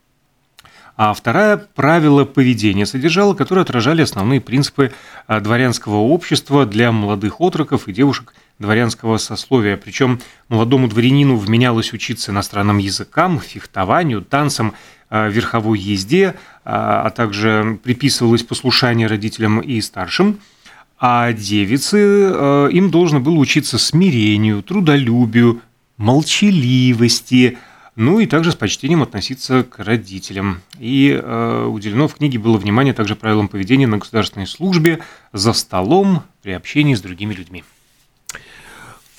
А 0.97 1.13
вторая– 1.13 1.55
правила 1.75 2.25
поведения 2.25 2.85
содержала, 2.85 3.33
которые 3.33 3.61
отражали 3.61 4.01
основные 4.01 4.41
принципы 4.41 4.91
а, 5.27 5.39
дворянского 5.39 5.95
общества 5.95 6.65
для 6.65 6.91
молодых 6.91 7.39
отроков 7.39 7.87
и 7.87 7.93
девушек 7.93 8.33
дворянского 8.59 9.17
сословия. 9.17 9.77
Причем 9.77 10.19
молодому 10.49 10.87
дворянину 10.87 11.37
вменялось 11.37 11.93
учиться 11.93 12.31
иностранным 12.31 12.77
языкам, 12.77 13.39
фехтованию, 13.39 14.21
танцам, 14.21 14.73
э, 15.09 15.29
верховой 15.31 15.79
езде, 15.79 16.35
а, 16.65 17.03
а 17.03 17.09
также 17.09 17.79
приписывалось 17.83 18.43
послушание 18.43 19.07
родителям 19.07 19.59
и 19.61 19.81
старшим. 19.81 20.39
А 20.99 21.31
девицы, 21.31 21.97
э, 21.97 22.69
им 22.73 22.91
должно 22.91 23.21
было 23.21 23.35
учиться 23.35 23.77
смирению, 23.77 24.61
трудолюбию, 24.61 25.61
молчаливости, 25.97 27.57
ну 27.95 28.19
и 28.19 28.25
также 28.25 28.51
с 28.51 28.55
почтением 28.55 29.01
относиться 29.01 29.63
к 29.63 29.79
родителям. 29.79 30.61
И 30.77 31.17
э, 31.21 31.65
уделено 31.65 32.09
в 32.09 32.15
книге 32.15 32.39
было 32.39 32.57
внимание 32.57 32.93
также 32.93 33.15
правилам 33.15 33.47
поведения 33.47 33.87
на 33.87 33.97
государственной 33.97 34.47
службе, 34.47 34.99
за 35.31 35.53
столом, 35.53 36.23
при 36.41 36.51
общении 36.51 36.95
с 36.95 37.01
другими 37.01 37.33
людьми. 37.33 37.63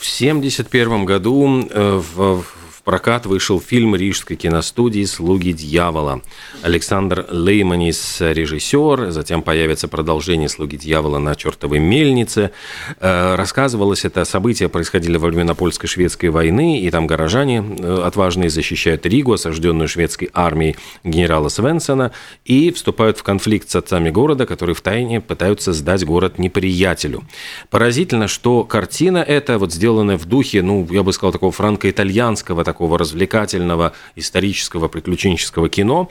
В 0.01 0.03
1971 0.03 1.05
году 1.05 1.69
э, 1.69 2.01
в, 2.01 2.41
в 2.41 2.60
прокат 2.91 3.25
вышел 3.25 3.61
фильм 3.61 3.95
рижской 3.95 4.35
киностудии 4.35 5.05
«Слуги 5.05 5.53
дьявола». 5.53 6.23
Александр 6.63 7.25
Лейманис– 7.31 8.17
режиссер, 8.21 9.13
затем 9.13 9.43
появится 9.43 9.87
продолжение 9.87 10.49
«Слуги 10.49 10.75
дьявола» 10.77 11.21
на 11.21 11.37
чертовой 11.37 11.79
мельнице. 11.79 12.51
Э, 12.99 13.37
рассказывалось 13.37 14.05
это 14.05 14.25
события 14.25 14.69
происходили 14.69 15.19
во 15.19 15.29
времена 15.29 15.55
польско-шведской 15.55 16.31
войны, 16.31 16.81
и 16.81 16.91
там 16.91 17.07
горожане 17.07 17.65
э, 17.79 18.03
отважные 18.05 18.51
защищают 18.51 19.07
Ригу, 19.07 19.35
осажденную 19.35 19.87
шведской 19.87 20.29
армией 20.35 20.75
генерала 21.05 21.49
Свенсона, 21.49 22.11
и 22.45 22.73
вступают 22.73 23.19
в 23.19 23.23
конфликт 23.23 23.71
с 23.71 23.77
отцами 23.77 24.11
города, 24.11 24.47
которые 24.47 24.75
в 24.75 24.81
тайне 24.81 25.21
пытаются 25.21 25.73
сдать 25.73 26.05
город 26.05 26.41
неприятелю. 26.41 27.23
Поразительно, 27.71 28.27
что 28.27 28.65
картина 28.65 29.19
эта, 29.19 29.59
вот 29.59 29.73
сделанная 29.73 30.19
в 30.19 30.25
духе, 30.25 30.61
ну, 30.63 30.85
я 30.91 31.05
бы 31.05 31.13
сказал, 31.13 31.31
такого 31.31 31.53
франко-итальянского, 31.53 32.65
такого 32.65 32.80
такого 32.81 32.99
развлекательного 32.99 33.93
исторического 34.17 34.89
приключенческого 34.89 35.69
кино, 35.69 36.09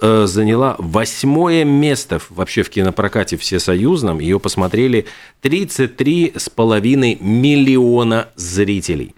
э, 0.00 0.24
заняла 0.26 0.74
восьмое 0.78 1.62
место 1.64 2.20
вообще 2.30 2.62
в 2.62 2.70
кинопрокате 2.70 3.36
всесоюзном. 3.36 4.20
Ее 4.20 4.40
посмотрели 4.40 5.04
33,5 5.42 7.18
миллиона 7.20 8.28
зрителей. 8.34 9.14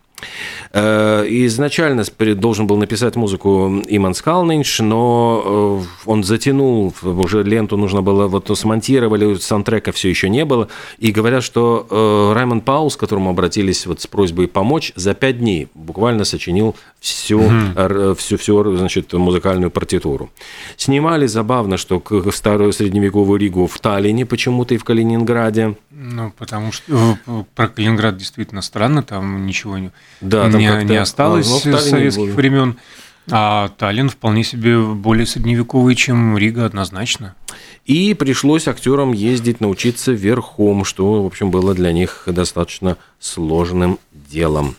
Э, 0.73 1.25
изначально 1.29 2.05
должен 2.35 2.67
был 2.67 2.77
написать 2.77 3.17
музыку 3.17 3.83
Иман 3.89 4.15
Скалнинш, 4.15 4.81
но 4.81 5.83
э, 5.85 6.07
он 6.07 6.25
затянул, 6.25 6.95
уже 7.03 7.43
ленту 7.43 7.77
нужно 7.77 8.03
было, 8.03 8.27
вот 8.27 8.51
смонтировали, 8.57 9.35
саундтрека 9.37 9.93
все 9.93 10.11
еще 10.11 10.29
не 10.29 10.45
было, 10.45 10.69
и 10.99 11.11
говорят, 11.11 11.43
что 11.43 11.87
э, 11.89 12.33
Раймонд 12.35 12.65
Паулс, 12.65 12.97
к 12.97 13.01
которому 13.01 13.31
обратились 13.31 13.87
вот 13.87 14.01
с 14.01 14.07
просьбой 14.07 14.49
помочь, 14.49 14.93
за 14.95 15.15
пять 15.15 15.39
дней 15.39 15.69
буквально 15.75 16.25
сочинил 16.25 16.77
всю, 17.01 17.41
mm 17.41 18.15
всю, 18.17 18.37
всю 18.37 18.77
значит, 18.77 19.13
музыкальную 19.13 19.71
партитуру. 19.71 20.31
Снимали 20.77 21.27
забавно, 21.27 21.77
что 21.77 22.03
в 22.09 22.33
старую 22.33 22.73
средневековую 22.73 23.39
Ригу 23.39 23.67
в 23.67 23.79
Таллине 23.79 24.27
почему-то 24.27 24.75
и 24.75 24.79
в 24.79 24.85
Калининграде. 24.85 25.77
Ну, 25.91 26.33
потому 26.37 26.73
что 26.73 27.19
про 27.55 27.69
Калининград 27.69 28.17
действительно 28.17 28.63
странно, 28.63 29.03
там 29.03 29.47
ничего 29.47 29.79
не 29.79 29.91
да, 30.21 30.49
не, 30.49 30.85
не 30.85 30.97
осталось 30.97 31.47
с 31.47 31.81
советских 31.81 32.35
времен. 32.35 32.77
А 33.31 33.69
Таллин 33.77 34.09
вполне 34.09 34.43
себе 34.43 34.81
более 34.81 35.27
средневековый, 35.27 35.95
чем 35.95 36.39
Рига, 36.39 36.65
однозначно. 36.65 37.35
И 37.85 38.15
пришлось 38.15 38.69
актерам 38.69 39.13
ездить 39.13 39.61
научиться 39.61 40.13
верхом, 40.13 40.85
что, 40.85 41.23
в 41.23 41.27
общем, 41.27 41.51
было 41.51 41.75
для 41.75 41.93
них 41.93 42.23
достаточно 42.27 42.97
сложным 43.19 43.99
делом. 44.13 44.77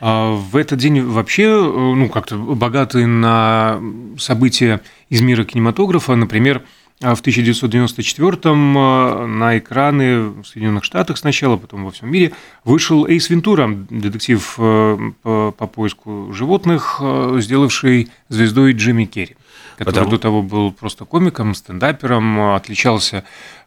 А 0.00 0.32
в 0.32 0.56
этот 0.56 0.78
день 0.78 1.02
вообще, 1.02 1.48
ну, 1.48 2.08
как-то 2.08 2.36
богатый 2.36 3.06
на 3.06 3.80
события 4.18 4.80
из 5.08 5.20
мира 5.20 5.44
кинематографа, 5.44 6.14
например, 6.14 6.62
в 7.00 7.20
1994-м 7.22 8.78
э, 8.78 9.26
на 9.26 9.58
экраны 9.58 10.28
в 10.28 10.44
Соединенных 10.44 10.84
Штатах 10.84 11.18
сначала, 11.18 11.56
потом 11.56 11.84
во 11.84 11.90
всем 11.90 12.10
мире 12.10 12.32
вышел 12.64 13.06
Эйс 13.06 13.28
Вентура, 13.30 13.68
детектив 13.90 14.54
э, 14.58 15.12
по, 15.22 15.52
по 15.52 15.66
поиску 15.66 16.32
животных, 16.32 16.98
э, 17.00 17.38
сделавший 17.40 18.08
звездой 18.28 18.72
Джимми 18.72 19.04
Керри, 19.06 19.36
который 19.76 19.94
Потому... 19.94 20.10
до 20.10 20.18
того 20.18 20.42
был 20.42 20.72
просто 20.72 21.04
комиком, 21.04 21.54
стендапером, 21.54 22.54
отличался 22.54 23.24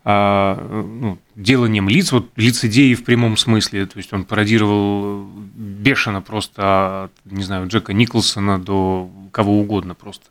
а, 0.10 0.56
ну, 0.72 1.18
деланием 1.36 1.90
лиц, 1.90 2.14
вот 2.14 2.30
лицедеи 2.38 2.94
в 2.94 3.04
прямом 3.04 3.36
смысле, 3.36 3.86
то 3.88 3.98
есть 3.98 4.14
он 4.14 4.24
пародировал 4.24 5.28
бешено 5.54 6.22
просто, 6.22 7.10
не 7.26 7.44
знаю, 7.44 7.68
Джека 7.68 7.92
Николсона 7.92 8.58
до 8.58 9.10
кого 9.38 9.60
угодно 9.60 9.94
просто 9.94 10.26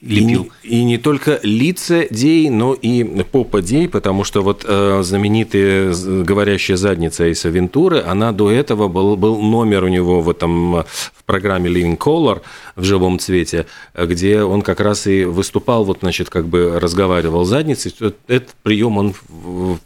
лепил. 0.00 0.52
И, 0.62 0.78
и 0.78 0.84
не 0.84 0.96
только 0.96 1.40
лицедей, 1.42 2.50
но 2.50 2.72
и 2.72 3.02
попадей, 3.24 3.88
потому 3.88 4.22
что 4.22 4.42
вот 4.42 4.64
э, 4.64 5.00
знаменитая 5.02 5.92
говорящая 6.22 6.76
задница 6.76 7.24
Эйса 7.24 7.48
Вентуры, 7.48 8.00
она 8.00 8.30
до 8.30 8.52
этого 8.52 8.86
был, 8.86 9.16
был 9.16 9.42
номер 9.42 9.82
у 9.82 9.88
него 9.88 10.20
в 10.20 10.30
этом 10.30 10.84
в 10.84 11.24
программе 11.26 11.68
Living 11.68 11.98
Color 11.98 12.42
в 12.76 12.84
живом 12.84 13.18
цвете, 13.18 13.66
где 13.92 14.44
он 14.44 14.62
как 14.62 14.78
раз 14.78 15.08
и 15.08 15.24
выступал, 15.24 15.84
вот, 15.84 15.98
значит, 16.02 16.30
как 16.30 16.46
бы 16.46 16.78
разговаривал 16.78 17.44
задницей. 17.44 17.92
Этот 18.28 18.54
прием 18.62 18.98
он 18.98 19.14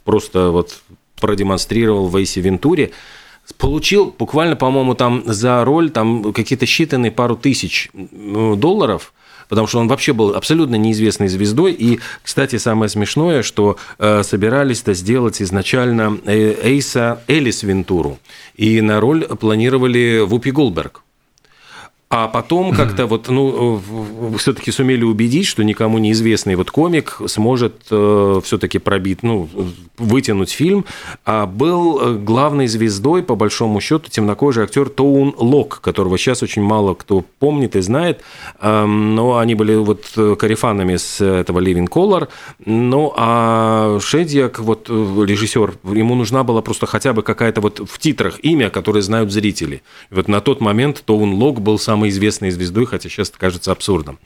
просто 0.04 0.50
вот 0.50 0.78
продемонстрировал 1.18 2.08
в 2.08 2.16
Эйсе 2.16 2.42
Вентуре. 2.42 2.90
Получил 3.56 4.14
буквально, 4.18 4.56
по-моему, 4.56 4.94
там 4.94 5.22
за 5.26 5.64
роль 5.64 5.90
там 5.90 6.32
какие-то 6.32 6.66
считанные 6.66 7.10
пару 7.10 7.36
тысяч 7.36 7.90
долларов– 7.92 9.12
потому 9.48 9.66
что 9.66 9.78
он 9.78 9.88
вообще 9.88 10.12
был 10.12 10.34
абсолютно 10.34 10.76
неизвестной 10.76 11.28
звездой. 11.28 11.72
И, 11.72 12.00
кстати, 12.22 12.56
самое 12.56 12.88
смешное, 12.88 13.42
что 13.42 13.76
э, 13.98 14.22
собирались-то 14.22 14.94
сделать 14.94 15.42
изначально 15.42 16.18
э, 16.24 16.54
Эйса 16.62 17.22
Элис 17.26 17.62
Вентуру, 17.62 18.18
и 18.54 18.80
на 18.80 19.00
роль 19.00 19.24
планировали 19.24 20.20
Вупи 20.20 20.50
Голберг. 20.50 21.02
А 22.10 22.26
потом 22.26 22.72
как-то 22.72 23.06
вот, 23.06 23.28
ну, 23.28 23.82
все-таки 24.38 24.70
сумели 24.70 25.04
убедить, 25.04 25.46
что 25.46 25.62
никому 25.62 25.98
неизвестный 25.98 26.54
вот 26.54 26.70
комик 26.70 27.20
сможет 27.26 27.82
э, 27.90 28.40
все-таки 28.42 28.78
пробить, 28.78 29.22
ну, 29.22 29.46
вытянуть 29.98 30.50
фильм. 30.50 30.86
А 31.26 31.44
был 31.44 32.00
э, 32.00 32.14
главной 32.16 32.66
звездой, 32.66 33.22
по 33.22 33.34
большому 33.34 33.80
счету, 33.80 34.08
темнокожий 34.08 34.64
актер 34.64 34.88
Тоун 34.88 35.34
Лок, 35.36 35.80
которого 35.82 36.16
сейчас 36.16 36.42
очень 36.42 36.62
мало 36.62 36.94
кто 36.94 37.24
помнит 37.40 37.76
и 37.76 37.82
знает. 37.82 38.22
Э, 38.58 38.86
но 38.86 39.36
они 39.36 39.54
были 39.54 39.74
вот 39.74 40.06
карифанами 40.38 40.96
с 40.96 41.20
этого 41.20 41.60
Living 41.60 41.88
Color. 41.90 42.28
Ну, 42.64 43.12
а 43.16 43.98
Шедьяк, 44.00 44.60
вот 44.60 44.86
э, 44.88 45.24
режиссер, 45.26 45.74
ему 45.92 46.14
нужна 46.14 46.42
была 46.42 46.62
просто 46.62 46.86
хотя 46.86 47.12
бы 47.12 47.22
какая-то 47.22 47.60
вот 47.60 47.80
в 47.86 47.98
титрах 47.98 48.38
имя, 48.42 48.70
которое 48.70 49.02
знают 49.02 49.30
зрители. 49.30 49.82
И 50.10 50.14
вот 50.14 50.28
на 50.28 50.40
тот 50.40 50.62
момент 50.62 51.02
Тоун 51.04 51.34
Лок 51.34 51.60
был 51.60 51.78
сам 51.78 51.97
самой 51.98 52.10
известной 52.10 52.50
звездой, 52.50 52.86
хотя 52.86 53.08
сейчас 53.08 53.28
это 53.30 53.38
кажется 53.38 53.72
абсурдом. 53.72 54.18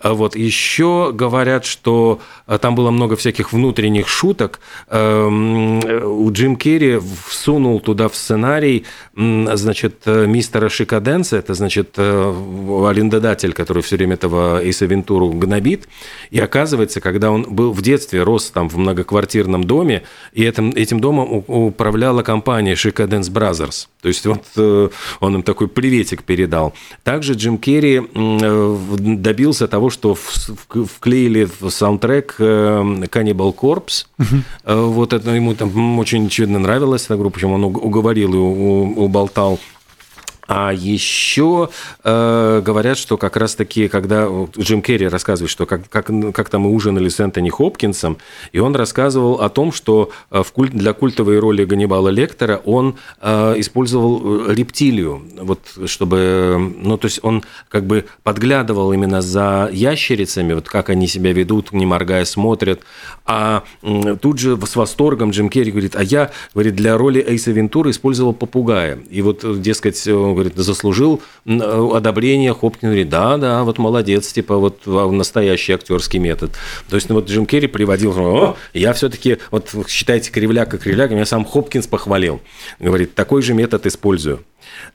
А 0.00 0.14
вот. 0.14 0.34
Еще 0.36 1.12
говорят, 1.14 1.64
что 1.64 2.20
а, 2.46 2.58
там 2.58 2.74
было 2.74 2.90
много 2.90 3.14
всяких 3.14 3.52
внутренних 3.52 4.08
шуток. 4.08 4.60
Эм, 4.88 5.78
у 5.78 6.32
Джим 6.32 6.56
Керри 6.56 7.00
всунул 7.28 7.80
туда 7.80 8.08
в 8.08 8.16
сценарий, 8.16 8.84
значит, 9.14 10.02
э, 10.06 10.26
мистера 10.26 10.68
Шикаденса, 10.68 11.36
это, 11.36 11.54
значит, 11.54 11.94
э, 11.96 12.86
арендодатель, 12.90 13.52
который 13.52 13.82
все 13.82 13.96
время 13.96 14.14
этого 14.14 14.62
Эйса 14.62 14.86
Вентуру 14.86 15.30
гнобит. 15.30 15.88
И 16.30 16.40
оказывается, 16.40 17.00
когда 17.00 17.30
он 17.30 17.42
был 17.42 17.72
в 17.72 17.80
детстве, 17.82 18.22
рос 18.22 18.50
там 18.50 18.68
в 18.68 18.76
многоквартирном 18.76 19.64
доме, 19.64 20.02
и 20.32 20.44
этим, 20.44 20.70
этим 20.70 21.00
домом 21.00 21.44
управляла 21.46 22.22
компания 22.22 22.74
Шикаденс 22.74 23.28
Brothers. 23.30 23.86
То 24.02 24.08
есть 24.08 24.26
вот 24.26 24.44
э, 24.56 24.88
он 25.20 25.34
им 25.34 25.42
такой 25.42 25.68
приветик 25.68 26.24
передал. 26.24 26.74
Также 27.04 27.34
Джим 27.34 27.58
Керри 27.58 28.00
э, 28.02 28.76
добился 28.98 29.68
того, 29.68 29.90
что 29.90 30.14
вклеили 30.14 31.46
в 31.60 31.68
саундтрек 31.68 32.36
э, 32.38 32.80
Cannibal 33.12 33.54
Corpse. 33.54 34.06
Угу. 34.18 34.90
Вот 34.90 35.12
это 35.12 35.30
ему 35.30 35.54
там 35.54 35.98
очень 35.98 36.28
чудно 36.30 36.58
нравилось, 36.58 37.04
эта 37.04 37.16
группа, 37.16 37.34
почему 37.34 37.54
он 37.54 37.64
уговорил 37.64 38.32
и 38.32 38.38
уболтал 38.38 39.60
а 40.46 40.72
еще 40.72 41.70
э, 42.02 42.62
говорят, 42.64 42.98
что 42.98 43.16
как 43.16 43.36
раз-таки, 43.36 43.88
когда 43.88 44.28
Джим 44.58 44.82
Керри 44.82 45.08
рассказывает, 45.08 45.50
что 45.50 45.66
как, 45.66 45.88
как, 45.88 46.10
как-то 46.34 46.58
мы 46.58 46.70
ужинали 46.70 47.08
с 47.08 47.18
Энтони 47.20 47.48
Хопкинсом, 47.48 48.18
и 48.52 48.58
он 48.58 48.76
рассказывал 48.76 49.40
о 49.40 49.48
том, 49.48 49.72
что 49.72 50.10
э, 50.30 50.42
в 50.42 50.52
культ, 50.52 50.72
для 50.72 50.92
культовой 50.92 51.38
роли 51.38 51.64
Ганнибала 51.64 52.08
Лектора 52.08 52.60
он 52.64 52.96
э, 53.20 53.54
использовал 53.58 54.48
э, 54.48 54.54
рептилию, 54.54 55.22
вот, 55.40 55.60
чтобы, 55.86 56.74
ну, 56.78 56.98
то 56.98 57.06
есть 57.06 57.20
он 57.22 57.42
как 57.68 57.84
бы 57.84 58.04
подглядывал 58.22 58.92
именно 58.92 59.22
за 59.22 59.70
ящерицами, 59.72 60.52
вот 60.52 60.68
как 60.68 60.90
они 60.90 61.06
себя 61.06 61.32
ведут, 61.32 61.72
не 61.72 61.86
моргая 61.86 62.24
смотрят, 62.24 62.80
а 63.24 63.64
э, 63.82 64.16
тут 64.20 64.38
же 64.38 64.58
с 64.66 64.76
восторгом 64.76 65.30
Джим 65.30 65.48
Керри 65.48 65.70
говорит, 65.70 65.96
а 65.96 66.02
я, 66.02 66.30
говорит, 66.52 66.74
для 66.74 66.98
роли 66.98 67.24
Эйса 67.26 67.50
Вентура 67.50 67.90
использовал 67.90 68.34
попугая, 68.34 68.98
и 69.10 69.22
вот, 69.22 69.60
дескать, 69.62 70.06
говорит, 70.34 70.56
заслужил 70.56 71.22
одобрение. 71.46 72.52
Хопкин 72.52 72.88
говорит, 72.88 73.08
да, 73.08 73.36
да, 73.36 73.64
вот 73.64 73.78
молодец, 73.78 74.32
типа 74.32 74.56
вот 74.56 74.82
а, 74.86 75.10
настоящий 75.10 75.72
актерский 75.72 76.18
метод. 76.18 76.52
То 76.88 76.96
есть 76.96 77.08
ну, 77.08 77.16
вот 77.16 77.28
Джим 77.28 77.46
Керри 77.46 77.66
приводил, 77.66 78.14
О, 78.16 78.56
я 78.72 78.92
все-таки, 78.92 79.38
вот 79.50 79.74
считайте 79.88 80.30
кривляк 80.30 80.74
и 80.74 80.78
кривляк, 80.78 81.10
меня 81.10 81.26
сам 81.26 81.44
Хопкинс 81.44 81.86
похвалил. 81.86 82.40
Говорит, 82.78 83.14
такой 83.14 83.42
же 83.42 83.54
метод 83.54 83.86
использую. 83.86 84.44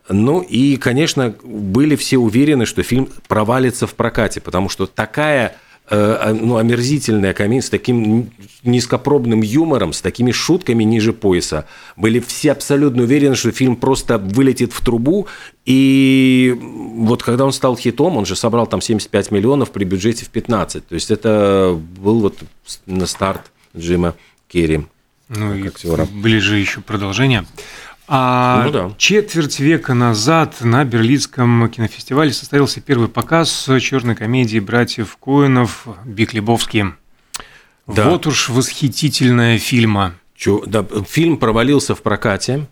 Ну 0.09 0.41
и, 0.41 0.77
конечно, 0.77 1.35
были 1.43 1.95
все 1.95 2.17
уверены, 2.17 2.65
что 2.65 2.83
фильм 2.83 3.09
провалится 3.27 3.87
в 3.87 3.93
прокате, 3.93 4.41
потому 4.41 4.69
что 4.69 4.87
такая 4.87 5.47
э, 5.49 5.68
ну, 5.89 6.57
омерзительная 6.57 7.33
комедия 7.33 7.65
с 7.65 7.69
таким 7.69 8.29
низкопробным 8.63 9.41
юмором, 9.41 9.93
с 9.93 10.01
такими 10.01 10.31
шутками 10.31 10.83
ниже 10.83 11.13
пояса. 11.13 11.65
Были 11.95 12.19
все 12.19 12.51
абсолютно 12.51 13.03
уверены, 13.03 13.35
что 13.35 13.51
фильм 13.51 13.75
просто 13.75 14.17
вылетит 14.17 14.73
в 14.73 14.83
трубу, 14.83 15.27
и 15.65 16.55
вот 16.59 17.23
когда 17.23 17.45
он 17.45 17.53
стал 17.53 17.77
хитом, 17.77 18.17
он 18.17 18.25
же 18.25 18.35
собрал 18.35 18.67
там 18.67 18.81
75 18.81 19.31
миллионов 19.31 19.71
при 19.71 19.83
бюджете 19.83 20.25
в 20.25 20.29
15. 20.29 20.87
То 20.87 20.95
есть 20.95 21.11
это 21.11 21.79
был 21.99 22.19
вот 22.19 22.37
на 22.85 23.05
старт 23.05 23.51
Джима 23.75 24.15
Керри. 24.47 24.85
Ну 25.29 25.53
и 25.53 25.67
актера. 25.67 26.05
были 26.05 26.39
же 26.39 26.57
еще 26.57 26.81
продолжения. 26.81 27.45
А 28.11 28.63
ну, 28.65 28.71
да. 28.71 28.91
четверть 28.97 29.59
века 29.59 29.93
назад 29.93 30.61
на 30.61 30.83
Берлинском 30.83 31.69
кинофестивале 31.69 32.33
состоялся 32.33 32.81
первый 32.81 33.07
показ 33.07 33.69
черной 33.79 34.15
комедии 34.15 34.57
братьев 34.57 35.15
Коинов 35.17 35.87
«Биг 36.05 36.33
Лебовский». 36.33 36.85
Да. 37.85 38.09
Вот 38.09 38.25
уж 38.25 38.49
восхитительная 38.49 39.59
фильма. 39.59 40.15
Чё, 40.35 40.63
да, 40.65 40.83
фильм 41.07 41.37
провалился 41.37 41.93
в 41.93 42.01
прокате. 42.01 42.65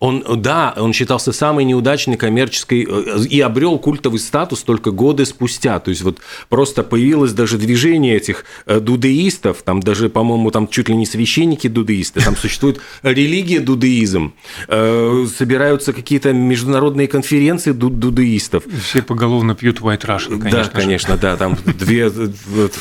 Он, 0.00 0.24
да, 0.36 0.74
он 0.76 0.92
считался 0.92 1.32
самой 1.32 1.64
неудачной 1.64 2.16
коммерческой 2.16 2.86
э, 2.88 3.24
и 3.28 3.40
обрел 3.40 3.78
культовый 3.78 4.20
статус 4.20 4.62
только 4.62 4.92
годы 4.92 5.26
спустя. 5.26 5.80
То 5.80 5.90
есть 5.90 6.02
вот 6.02 6.18
просто 6.48 6.84
появилось 6.84 7.32
даже 7.32 7.58
движение 7.58 8.16
этих 8.16 8.44
э, 8.66 8.78
дудеистов, 8.78 9.62
там 9.62 9.80
даже, 9.80 10.08
по-моему, 10.08 10.52
там 10.52 10.68
чуть 10.68 10.88
ли 10.88 10.94
не 10.94 11.04
священники 11.04 11.66
дудеисты, 11.66 12.20
там 12.20 12.36
существует 12.36 12.80
религия 13.02 13.58
дудеизм, 13.58 14.34
э, 14.68 15.26
собираются 15.36 15.92
какие-то 15.92 16.32
международные 16.32 17.08
конференции 17.08 17.72
дудеистов. 17.72 18.64
Все 18.84 19.02
поголовно 19.02 19.56
пьют 19.56 19.80
white 19.80 20.06
Russian, 20.06 20.38
конечно. 20.38 20.50
Да, 20.50 20.64
конечно, 20.64 21.16
да, 21.16 21.36
там 21.36 21.58
две 21.64 22.08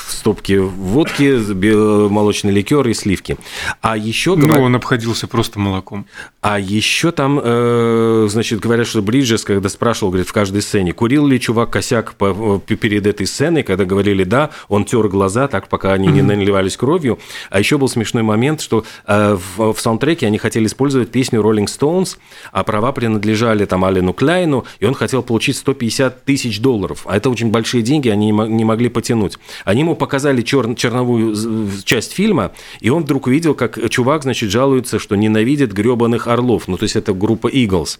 стопки 0.10 0.54
водки, 0.54 2.08
молочный 2.10 2.52
ликер 2.52 2.88
и 2.88 2.94
сливки. 2.94 3.38
А 3.82 3.98
еще... 3.98 4.36
Ну, 4.36 4.62
он 4.62 4.76
обходился 4.76 5.28
просто 5.28 5.58
молоком. 5.60 6.06
А 6.42 6.60
еще 6.60 7.07
еще 7.08 7.12
там, 7.16 7.40
э, 7.42 8.28
значит, 8.30 8.60
говорят, 8.60 8.86
что 8.86 9.02
Бриджес, 9.02 9.44
когда 9.44 9.70
спрашивал, 9.70 10.12
говорит, 10.12 10.28
в 10.28 10.34
каждой 10.34 10.62
сцене, 10.62 10.92
курил 10.92 11.26
ли 11.26 11.40
чувак 11.40 11.70
косяк 11.70 12.16
по, 12.16 12.60
перед 12.60 13.08
этой 13.08 13.26
сценой, 13.26 13.64
когда 13.64 13.86
говорили 13.86 14.24
«да», 14.24 14.50
он 14.68 14.84
тер 14.84 15.08
глаза, 15.08 15.48
так 15.48 15.70
пока 15.70 15.94
они 15.94 16.08
не 16.08 16.22
наливались 16.22 16.76
кровью. 16.76 17.18
А 17.50 17.60
еще 17.60 17.78
был 17.78 17.88
смешной 17.88 18.24
момент, 18.24 18.62
что 18.62 18.84
э, 19.06 19.38
в, 19.56 19.74
в 19.74 19.80
саундтреке 19.80 20.28
они 20.28 20.38
хотели 20.38 20.66
использовать 20.66 21.10
песню 21.10 21.42
Rolling 21.42 21.68
Stones, 21.68 22.18
а 22.52 22.64
права 22.64 22.92
принадлежали 22.92 23.64
там 23.66 23.86
Алену 23.86 24.12
Кляйну, 24.12 24.66
и 24.80 24.86
он 24.86 24.94
хотел 24.94 25.24
получить 25.24 25.56
150 25.56 26.26
тысяч 26.26 26.60
долларов. 26.60 27.06
А 27.06 27.16
это 27.16 27.30
очень 27.30 27.52
большие 27.52 27.84
деньги, 27.84 28.10
они 28.10 28.32
не 28.32 28.66
могли 28.66 28.90
потянуть. 28.90 29.38
Они 29.64 29.82
ему 29.82 29.96
показали 29.96 30.42
чер, 30.42 30.76
черновую 30.76 31.36
часть 31.86 32.12
фильма, 32.12 32.52
и 32.82 32.90
он 32.90 33.04
вдруг 33.04 33.28
увидел, 33.28 33.54
как 33.54 33.90
чувак, 33.90 34.24
значит, 34.24 34.50
жалуется, 34.50 35.00
что 35.00 35.16
ненавидит 35.16 35.72
гребаных 35.72 36.28
орлов. 36.28 36.68
Ну, 36.68 36.78
то 36.78 36.84
есть 36.84 36.97
это 36.98 37.14
группа 37.14 37.48
Eagles. 37.48 38.00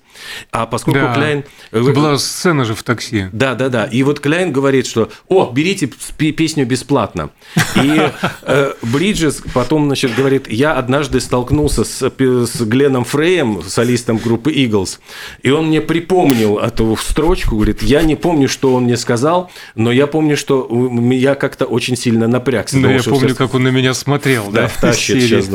А 0.52 0.66
поскольку 0.66 1.00
да. 1.00 1.14
Кляйн... 1.14 1.44
Э, 1.72 1.82
была 1.82 2.18
сцена 2.18 2.66
же 2.66 2.76
в 2.76 2.84
такси. 2.84 3.28
Да, 3.32 3.56
да, 3.56 3.70
да. 3.70 3.86
И 3.86 4.04
вот 4.04 4.20
Кляйн 4.20 4.52
говорит, 4.52 4.88
что 4.88 5.10
«О, 5.28 5.52
берите 5.52 5.88
песню 6.18 6.66
бесплатно». 6.66 7.30
И 7.76 8.12
э, 8.44 8.74
Бриджес 8.82 9.44
потом, 9.54 9.86
значит, 9.86 10.16
говорит, 10.16 10.50
я 10.50 10.74
однажды 10.74 11.20
столкнулся 11.20 11.84
с, 11.84 12.02
с 12.02 12.62
Гленном 12.62 13.04
Фреем, 13.06 13.62
солистом 13.64 14.18
группы 14.18 14.52
Eagles, 14.52 15.00
и 15.44 15.50
он 15.50 15.68
мне 15.68 15.82
припомнил 15.82 16.58
эту 16.58 16.98
строчку, 16.98 17.56
говорит, 17.56 17.84
я 17.84 18.02
не 18.02 18.16
помню, 18.16 18.48
что 18.50 18.74
он 18.74 18.84
мне 18.84 18.98
сказал, 18.98 19.52
но 19.76 19.92
я 19.92 20.08
помню, 20.08 20.38
что 20.38 20.68
я 21.12 21.36
как-то 21.36 21.66
очень 21.66 21.96
сильно 21.96 22.28
напрягся. 22.28 22.78
Но 22.78 22.92
я 22.92 23.02
помню, 23.04 23.30
сейчас... 23.30 23.38
как 23.38 23.54
он 23.54 23.64
на 23.64 23.70
меня 23.70 23.94
смотрел. 23.94 24.52
Да, 24.52 24.64
да 24.64 24.68
втащит 24.68 25.22
сейчас. 25.22 25.48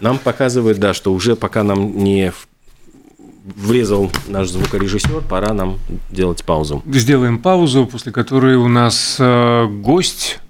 Нам 0.00 0.18
показывают, 0.18 0.78
да, 0.78 0.94
что 0.94 1.12
уже 1.12 1.36
пока 1.36 1.62
нам 1.62 1.96
не 1.98 2.32
врезал 3.54 4.10
наш 4.26 4.48
звукорежиссер, 4.48 5.22
пора 5.28 5.52
нам 5.52 5.78
делать 6.10 6.44
паузу. 6.44 6.82
Сделаем 6.86 7.38
паузу, 7.38 7.86
после 7.86 8.12
которой 8.12 8.56
у 8.56 8.68
нас 8.68 9.16
э, 9.18 9.66
гость. 9.66 10.40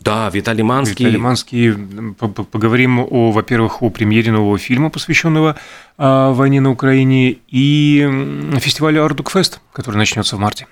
Да, 0.00 0.30
Виталий 0.32 0.62
Манский. 0.62 1.04
Виталий 1.04 1.18
Манский. 1.18 1.74
Поговорим 2.14 3.00
о, 3.00 3.30
во-первых, 3.30 3.82
о 3.82 3.90
премьере 3.90 4.32
нового 4.32 4.58
фильма, 4.58 4.90
посвященного 4.90 5.56
э, 5.98 6.32
войне 6.32 6.60
на 6.60 6.70
Украине, 6.70 7.38
и 7.48 8.08
фестивалю 8.58 9.04
Ардукфест, 9.04 9.60
который 9.72 9.96
начнется 9.96 10.36
в 10.36 10.38
марте. 10.38 10.66